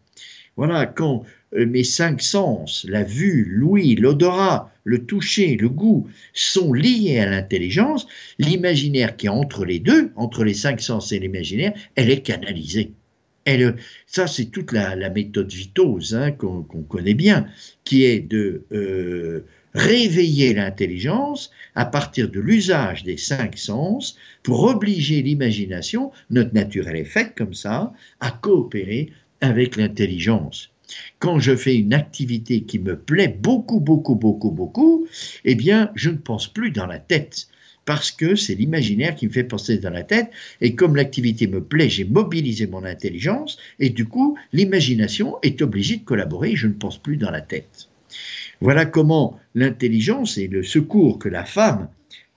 Voilà, 0.56 0.86
quand 0.86 1.24
mes 1.52 1.84
cinq 1.84 2.22
sens, 2.22 2.84
la 2.88 3.02
vue, 3.02 3.44
l'ouïe, 3.44 3.94
l'odorat, 3.94 4.72
le 4.84 5.04
toucher, 5.04 5.56
le 5.56 5.68
goût, 5.68 6.08
sont 6.32 6.72
liés 6.72 7.18
à 7.18 7.26
l'intelligence, 7.26 8.06
l'imaginaire 8.38 9.16
qui 9.16 9.26
est 9.26 9.30
entre 9.30 9.64
les 9.64 9.78
deux, 9.78 10.10
entre 10.16 10.44
les 10.44 10.54
cinq 10.54 10.80
sens 10.80 11.12
et 11.12 11.18
l'imaginaire, 11.18 11.72
elle 11.94 12.10
est 12.10 12.22
canalisée. 12.22 12.92
Ça, 14.06 14.26
c'est 14.26 14.46
toute 14.46 14.72
la, 14.72 15.08
méthode 15.10 15.52
vitose 15.52 16.16
hein, 16.16 16.32
qu'on 16.32 16.62
connaît 16.62 17.14
bien, 17.14 17.46
qui 17.84 18.04
est 18.04 18.18
de 18.18 18.64
euh, 18.72 19.44
réveiller 19.72 20.52
l'intelligence 20.52 21.52
à 21.76 21.84
partir 21.84 22.28
de 22.28 22.40
l'usage 22.40 23.04
des 23.04 23.16
cinq 23.16 23.56
sens 23.56 24.16
pour 24.42 24.64
obliger 24.64 25.22
l'imagination, 25.22 26.10
notre 26.30 26.54
nature 26.54 26.88
elle 26.88 26.96
est 26.96 27.04
faite 27.04 27.34
comme 27.36 27.54
ça, 27.54 27.92
à 28.18 28.32
coopérer 28.32 29.12
avec 29.40 29.76
l'intelligence 29.76 30.70
quand 31.18 31.38
je 31.38 31.56
fais 31.56 31.76
une 31.76 31.94
activité 31.94 32.62
qui 32.62 32.78
me 32.78 32.96
plaît 32.96 33.28
beaucoup, 33.28 33.80
beaucoup, 33.80 34.14
beaucoup, 34.14 34.50
beaucoup, 34.50 35.06
eh 35.44 35.54
bien, 35.54 35.90
je 35.94 36.10
ne 36.10 36.16
pense 36.16 36.48
plus 36.48 36.70
dans 36.70 36.86
la 36.86 36.98
tête 36.98 37.48
parce 37.86 38.10
que 38.10 38.34
c'est 38.34 38.54
l'imaginaire 38.54 39.14
qui 39.14 39.26
me 39.26 39.32
fait 39.32 39.44
penser 39.44 39.78
dans 39.78 39.90
la 39.90 40.02
tête. 40.02 40.30
Et 40.60 40.74
comme 40.74 40.96
l'activité 40.96 41.46
me 41.46 41.62
plaît, 41.62 41.88
j'ai 41.88 42.04
mobilisé 42.04 42.66
mon 42.66 42.84
intelligence, 42.84 43.58
et 43.78 43.90
du 43.90 44.04
coup, 44.06 44.36
l'imagination 44.52 45.36
est 45.42 45.62
obligée 45.62 45.96
de 45.96 46.04
collaborer, 46.04 46.56
je 46.56 46.66
ne 46.66 46.74
pense 46.74 46.98
plus 46.98 47.16
dans 47.16 47.30
la 47.30 47.40
tête. 47.40 47.88
Voilà 48.60 48.84
comment 48.84 49.38
l'intelligence 49.54 50.36
et 50.36 50.48
le 50.48 50.62
secours 50.62 51.18
que 51.18 51.28
la 51.28 51.44
femme 51.44 51.88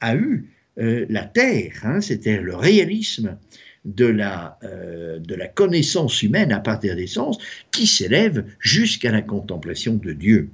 a 0.01 0.15
eu, 0.15 0.49
euh, 0.77 1.05
la 1.09 1.25
terre, 1.25 1.73
hein, 1.83 1.99
c'était 1.99 2.39
le 2.39 2.55
réalisme, 2.55 3.37
de 3.85 4.05
la, 4.05 4.57
euh, 4.63 5.19
de 5.19 5.35
la 5.35 5.47
connaissance 5.47 6.21
humaine 6.21 6.51
à 6.51 6.59
partir 6.59 6.95
des 6.95 7.07
sens 7.07 7.37
qui 7.71 7.87
s'élève 7.87 8.45
jusqu'à 8.59 9.11
la 9.11 9.21
contemplation 9.21 9.95
de 9.95 10.13
Dieu. 10.13 10.49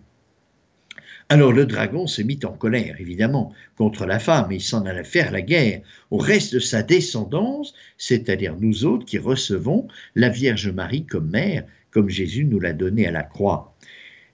Alors 1.27 1.51
le 1.51 1.65
dragon 1.65 2.05
se 2.05 2.21
mit 2.21 2.39
en 2.43 2.51
colère, 2.51 2.97
évidemment, 2.99 3.51
contre 3.77 4.05
la 4.05 4.19
femme, 4.19 4.51
et 4.51 4.55
il 4.55 4.61
s'en 4.61 4.85
alla 4.85 5.03
faire 5.03 5.31
la 5.31 5.41
guerre 5.41 5.81
au 6.11 6.17
reste 6.17 6.53
de 6.53 6.59
sa 6.59 6.83
descendance, 6.83 7.73
c'est-à-dire 7.97 8.55
nous 8.59 8.85
autres 8.85 9.05
qui 9.05 9.17
recevons 9.17 9.87
la 10.13 10.29
Vierge 10.29 10.69
Marie 10.69 11.05
comme 11.05 11.31
mère, 11.31 11.63
comme 11.89 12.09
Jésus 12.09 12.45
nous 12.45 12.59
l'a 12.59 12.73
donné 12.73 13.07
à 13.07 13.11
la 13.11 13.23
croix, 13.23 13.75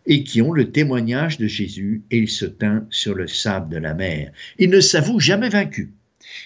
et 0.06 0.26
qui 0.26 0.42
ont 0.42 0.52
le 0.52 0.72
témoignage 0.72 1.38
de 1.38 1.48
Jésus, 1.48 2.02
et 2.12 2.18
il 2.18 2.30
se 2.30 2.46
tint 2.46 2.86
sur 2.90 3.16
le 3.16 3.28
sable 3.28 3.70
de 3.70 3.78
la 3.78 3.94
mer. 3.94 4.34
Il 4.60 4.70
ne 4.70 4.82
s'avoue 4.82 5.22
jamais 5.22 5.50
vaincu. 5.50 5.94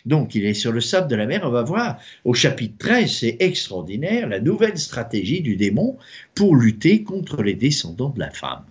Donc 0.05 0.35
il 0.35 0.45
est 0.45 0.53
sur 0.53 0.71
le 0.71 0.81
sable 0.81 1.07
de 1.07 1.15
la 1.15 1.25
mer. 1.25 1.41
On 1.43 1.49
va 1.49 1.63
voir 1.63 1.97
au 2.23 2.33
chapitre 2.33 2.75
13, 2.79 3.11
c'est 3.11 3.37
extraordinaire, 3.39 4.27
la 4.27 4.39
nouvelle 4.39 4.77
stratégie 4.77 5.41
du 5.41 5.55
démon 5.55 5.97
pour 6.33 6.55
lutter 6.55 7.03
contre 7.03 7.43
les 7.43 7.53
descendants 7.55 8.09
de 8.09 8.19
la 8.19 8.31
femme. 8.31 8.65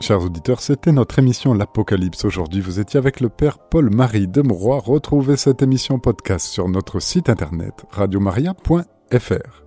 Chers 0.00 0.22
auditeurs, 0.22 0.60
c'était 0.60 0.92
notre 0.92 1.18
émission 1.18 1.52
L'Apocalypse. 1.52 2.24
Aujourd'hui, 2.24 2.62
vous 2.62 2.80
étiez 2.80 2.96
avec 2.96 3.20
le 3.20 3.28
Père 3.28 3.58
Paul-Marie 3.58 4.28
Demeroy. 4.28 4.78
Retrouvez 4.78 5.36
cette 5.36 5.60
émission 5.60 5.98
podcast 5.98 6.46
sur 6.46 6.70
notre 6.70 7.00
site 7.00 7.28
internet 7.28 7.74
radiomaria.fr. 7.90 9.64